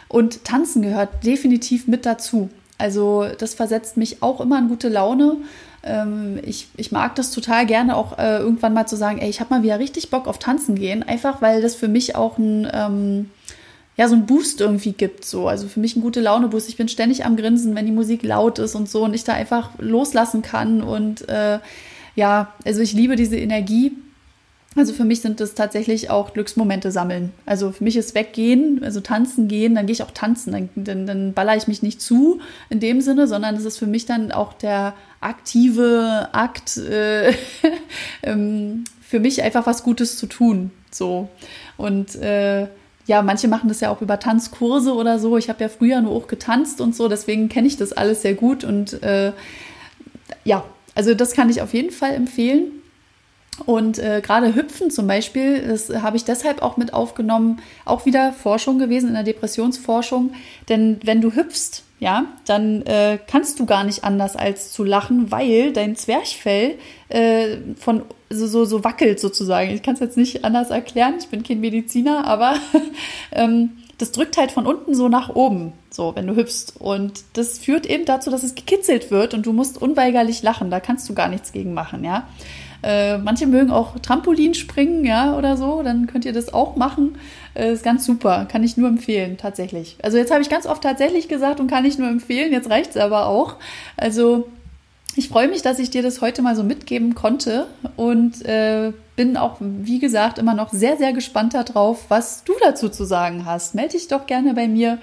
Und 0.10 0.44
tanzen 0.44 0.82
gehört 0.82 1.26
definitiv 1.26 1.88
mit 1.88 2.06
dazu. 2.06 2.50
Also 2.78 3.26
das 3.38 3.54
versetzt 3.54 3.98
mich 3.98 4.22
auch 4.22 4.40
immer 4.40 4.60
in 4.60 4.68
gute 4.68 4.90
Laune 4.90 5.38
ähm, 5.88 6.40
ich, 6.44 6.68
ich 6.78 6.92
mag 6.92 7.16
das 7.16 7.32
total 7.32 7.66
gerne 7.66 7.96
auch 7.96 8.18
äh, 8.18 8.38
irgendwann 8.38 8.74
mal 8.74 8.86
zu 8.86 8.96
sagen, 8.96 9.20
ey, 9.20 9.30
ich 9.30 9.40
habe 9.40 9.54
mal 9.54 9.64
wieder 9.64 9.80
richtig 9.80 10.10
Bock 10.10 10.28
auf 10.28 10.40
Tanzen 10.40 10.76
gehen, 10.76 11.04
einfach 11.04 11.42
weil 11.42 11.62
das 11.62 11.76
für 11.76 11.88
mich 11.88 12.16
auch 12.16 12.38
ein, 12.38 12.68
ähm, 12.74 13.30
ja, 13.96 14.08
so 14.08 14.16
ein 14.16 14.26
Boost 14.26 14.62
irgendwie 14.62 14.92
gibt. 14.92 15.26
So. 15.26 15.48
Also 15.48 15.68
für 15.68 15.80
mich 15.80 15.96
ein 15.96 16.02
gute 16.02 16.22
Laune-Boost. 16.22 16.70
Ich 16.70 16.78
bin 16.78 16.88
ständig 16.88 17.26
am 17.26 17.36
Grinsen, 17.36 17.76
wenn 17.76 17.86
die 17.86 17.92
Musik 17.92 18.24
laut 18.24 18.60
ist 18.60 18.76
und 18.76 18.88
so 18.90 19.04
und 19.04 19.14
ich 19.14 19.24
da 19.24 19.34
einfach 19.34 19.72
loslassen 19.80 20.42
kann. 20.42 20.84
Und 20.84 21.28
äh, 21.30 21.60
ja, 22.16 22.54
also 22.64 22.82
ich 22.82 22.94
liebe 22.94 23.16
diese 23.16 23.38
Energie. 23.38 23.94
Also 24.78 24.94
für 24.94 25.06
mich 25.06 25.22
sind 25.22 25.40
das 25.40 25.56
tatsächlich 25.56 26.12
auch 26.12 26.34
Glücksmomente 26.34 26.92
sammeln. 26.92 27.34
Also 27.48 27.72
für 27.72 27.84
mich 27.84 27.98
ist 27.98 28.14
weggehen, 28.14 28.82
also 28.84 29.02
tanzen 29.02 29.48
gehen, 29.48 29.74
dann 29.74 29.88
gehe 29.88 29.94
ich 29.94 30.04
auch 30.04 30.12
tanzen. 30.12 30.52
Dann, 30.54 30.70
dann, 30.76 31.08
dann 31.08 31.34
baller 31.34 31.58
ich 31.58 31.68
mich 31.68 31.82
nicht 31.82 32.00
zu 32.00 32.40
in 32.70 32.80
dem 32.80 33.02
Sinne, 33.02 33.28
sondern 33.28 33.56
es 33.56 33.66
ist 33.66 33.80
für 33.80 33.88
mich 33.88 34.06
dann 34.06 34.32
auch 34.32 34.54
der 34.54 34.94
aktive 35.20 36.30
Akt, 36.32 36.78
äh, 36.78 37.34
ähm, 38.24 38.84
für 39.02 39.20
mich 39.20 39.42
einfach 39.42 39.66
was 39.66 39.82
Gutes 39.82 40.18
zu 40.18 40.28
tun. 40.28 40.70
So. 40.92 41.28
Und 41.76 42.16
äh, 42.16 42.68
ja, 43.08 43.22
manche 43.24 43.48
machen 43.48 43.70
das 43.70 43.80
ja 43.80 43.90
auch 43.90 44.02
über 44.02 44.20
Tanzkurse 44.20 44.94
oder 44.94 45.18
so. 45.18 45.38
Ich 45.38 45.50
habe 45.50 45.64
ja 45.64 45.70
früher 45.70 46.02
nur 46.02 46.12
auch 46.12 46.28
getanzt 46.28 46.82
und 46.82 46.96
so, 46.96 47.08
deswegen 47.08 47.50
kenne 47.50 47.68
ich 47.68 47.78
das 47.78 47.94
alles 47.94 48.22
sehr 48.22 48.36
gut. 48.36 48.64
Und 48.64 49.02
äh, 49.02 49.32
ja, 50.44 50.64
also 50.94 51.16
das 51.16 51.34
kann 51.34 51.50
ich 51.50 51.62
auf 51.62 51.74
jeden 51.74 51.92
Fall 51.92 52.14
empfehlen. 52.14 52.77
Und 53.66 53.98
äh, 54.00 54.22
gerade 54.22 54.54
Hüpfen 54.56 54.92
zum 54.92 55.08
Beispiel, 55.08 55.62
das 55.68 55.90
habe 55.90 56.18
ich 56.18 56.26
deshalb 56.26 56.62
auch 56.62 56.78
mit 56.78 56.94
aufgenommen, 56.94 57.60
auch 57.86 58.06
wieder 58.06 58.34
Forschung 58.34 58.78
gewesen 58.80 59.10
in 59.10 59.14
der 59.16 59.24
Depressionsforschung. 59.24 60.34
Denn 60.70 61.00
wenn 61.04 61.22
du 61.22 61.34
hüpfst, 61.34 61.84
ja, 62.00 62.26
dann 62.46 62.84
äh, 62.84 63.18
kannst 63.26 63.60
du 63.60 63.66
gar 63.66 63.84
nicht 63.84 64.04
anders 64.04 64.36
als 64.36 64.72
zu 64.72 64.84
lachen, 64.84 65.32
weil 65.32 65.74
dein 65.74 65.96
Zwerchfell 65.96 66.76
äh, 67.10 67.58
von 67.76 68.04
so, 68.30 68.46
so, 68.46 68.66
so 68.66 68.84
wackelt 68.84 69.20
sozusagen. 69.20 69.72
Ich 69.72 69.82
kann 69.82 69.96
es 69.96 70.00
jetzt 70.00 70.18
nicht 70.18 70.46
anders 70.46 70.70
erklären, 70.70 71.16
ich 71.20 71.28
bin 71.28 71.42
kein 71.44 71.60
Mediziner, 71.60 72.28
aber 72.28 72.56
ähm, 73.32 73.72
das 73.98 74.12
drückt 74.12 74.38
halt 74.38 74.52
von 74.52 74.68
unten 74.68 74.94
so 74.94 75.10
nach 75.10 75.30
oben, 75.30 75.74
so 75.90 76.16
wenn 76.16 76.28
du 76.28 76.36
hüpfst. 76.36 76.74
Und 76.78 77.24
das 77.34 77.58
führt 77.58 77.88
eben 77.88 78.06
dazu, 78.06 78.30
dass 78.30 78.44
es 78.44 78.54
gekitzelt 78.54 79.10
wird 79.10 79.34
und 79.34 79.46
du 79.48 79.54
musst 79.54 79.82
unweigerlich 79.82 80.44
lachen. 80.44 80.70
Da 80.70 80.80
kannst 80.80 81.10
du 81.10 81.16
gar 81.16 81.30
nichts 81.30 81.52
gegen 81.52 81.74
machen, 81.74 82.04
ja. 82.04 82.28
Äh, 82.84 83.18
manche 83.18 83.48
mögen 83.48 83.72
auch 83.72 83.98
Trampolin 84.00 84.54
springen, 84.54 85.06
ja, 85.06 85.38
oder 85.38 85.58
so. 85.58 85.82
Dann 85.84 86.08
könnt 86.08 86.26
ihr 86.26 86.34
das 86.34 86.54
auch 86.54 86.76
machen. 86.76 87.18
Äh, 87.54 87.74
ist 87.74 87.84
ganz 87.84 88.06
super. 88.06 88.46
Kann 88.50 88.64
ich 88.64 88.78
nur 88.78 88.90
empfehlen, 88.90 89.38
tatsächlich. 89.38 89.98
Also 90.04 90.18
jetzt 90.18 90.32
habe 90.32 90.42
ich 90.42 90.50
ganz 90.50 90.66
oft 90.66 90.84
tatsächlich 90.84 91.28
gesagt 91.28 91.60
und 91.60 91.68
kann 91.68 91.86
ich 91.86 91.98
nur 91.98 92.10
empfehlen. 92.10 92.52
Jetzt 92.52 92.70
reicht 92.70 92.92
es 92.92 92.98
aber 92.98 93.28
auch. 93.28 93.56
Also 93.96 94.48
ich 95.18 95.30
freue 95.30 95.48
mich, 95.48 95.64
dass 95.64 95.80
ich 95.80 95.90
dir 95.90 96.04
das 96.04 96.22
heute 96.22 96.44
mal 96.44 96.56
so 96.56 96.64
mitgeben 96.64 97.16
konnte 97.16 97.66
und 97.96 98.46
äh, 98.46 98.94
bin 99.16 99.36
auch, 99.36 99.58
wie 99.60 99.98
gesagt, 99.98 100.38
immer 100.38 100.54
noch 100.54 100.72
sehr, 100.72 100.96
sehr 100.98 101.12
gespannt 101.12 101.56
darauf, 101.56 102.06
was 102.10 102.44
du 102.44 102.54
dazu 102.62 102.88
zu 102.88 103.04
sagen 103.04 103.44
hast. 103.46 103.74
Melde 103.74 103.94
dich 103.94 104.08
doch 104.08 104.28
gerne 104.28 104.54
bei 104.54 104.68
mir 104.68 105.00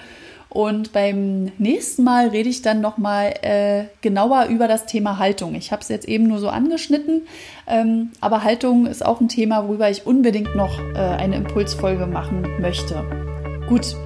und 0.48 0.92
beim 0.92 1.52
nächsten 1.58 2.04
Mal 2.04 2.28
rede 2.28 2.48
ich 2.48 2.62
dann 2.62 2.80
nochmal 2.80 3.34
äh, 3.42 3.84
genauer 4.02 4.46
über 4.46 4.68
das 4.68 4.86
Thema 4.86 5.18
Haltung. 5.18 5.54
Ich 5.54 5.72
habe 5.72 5.82
es 5.82 5.88
jetzt 5.88 6.06
eben 6.08 6.28
nur 6.28 6.38
so 6.38 6.48
angeschnitten, 6.48 7.22
ähm, 7.66 8.10
aber 8.20 8.44
Haltung 8.44 8.86
ist 8.86 9.04
auch 9.04 9.20
ein 9.20 9.28
Thema, 9.28 9.66
worüber 9.66 9.90
ich 9.90 10.06
unbedingt 10.06 10.54
noch 10.54 10.78
äh, 10.94 10.98
eine 10.98 11.36
Impulsfolge 11.36 12.06
machen 12.06 12.46
möchte. 12.60 13.04
Gut, 13.68 13.96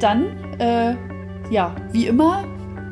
dann, 0.00 0.54
äh, 0.58 0.96
ja, 1.50 1.76
wie 1.92 2.06
immer, 2.06 2.44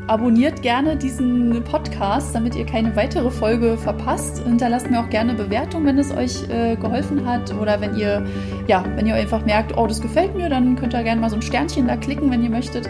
abonniert 0.07 0.63
gerne 0.63 0.97
diesen 0.97 1.63
Podcast, 1.65 2.35
damit 2.35 2.55
ihr 2.55 2.67
keine 2.67 2.95
weitere 2.97 3.31
Folge 3.31 3.77
verpasst. 3.79 4.43
Hinterlasst 4.45 4.91
mir 4.91 5.01
auch 5.01 5.11
gerne 5.11 5.35
Bewertung, 5.35 5.87
wenn 5.87 5.99
es 5.99 6.15
euch 6.15 6.49
äh, 6.49 6.77
geholfen 6.77 7.27
hat 7.27 7.55
oder 7.55 7.81
wenn 7.81 7.97
ihr 7.97 8.25
ja, 8.67 8.85
wenn 8.97 9.07
ihr 9.07 9.15
einfach 9.15 9.45
merkt, 9.45 9.77
oh, 9.77 9.87
das 9.87 10.01
gefällt 10.01 10.35
mir, 10.37 10.49
dann 10.49 10.77
könnt 10.77 10.95
ihr 10.95 11.03
gerne 11.03 11.21
mal 11.21 11.31
so 11.31 11.37
ein 11.37 11.43
Sternchen 11.43 11.89
da 11.89 11.97
klicken, 11.97 12.31
wenn 12.31 12.43
ihr 12.43 12.51
möchtet. 12.51 12.89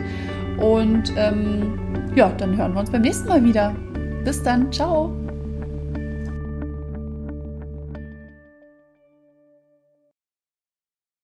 Und 0.59 1.13
ähm, 1.17 1.79
ja, 2.15 2.31
dann 2.39 2.57
hören 2.57 2.75
wir 2.75 2.81
uns 2.81 2.91
beim 2.91 3.03
nächsten 3.03 3.29
Mal 3.29 3.45
wieder. 3.45 3.75
Bis 4.25 4.43
dann, 4.43 4.73
ciao. 4.73 5.24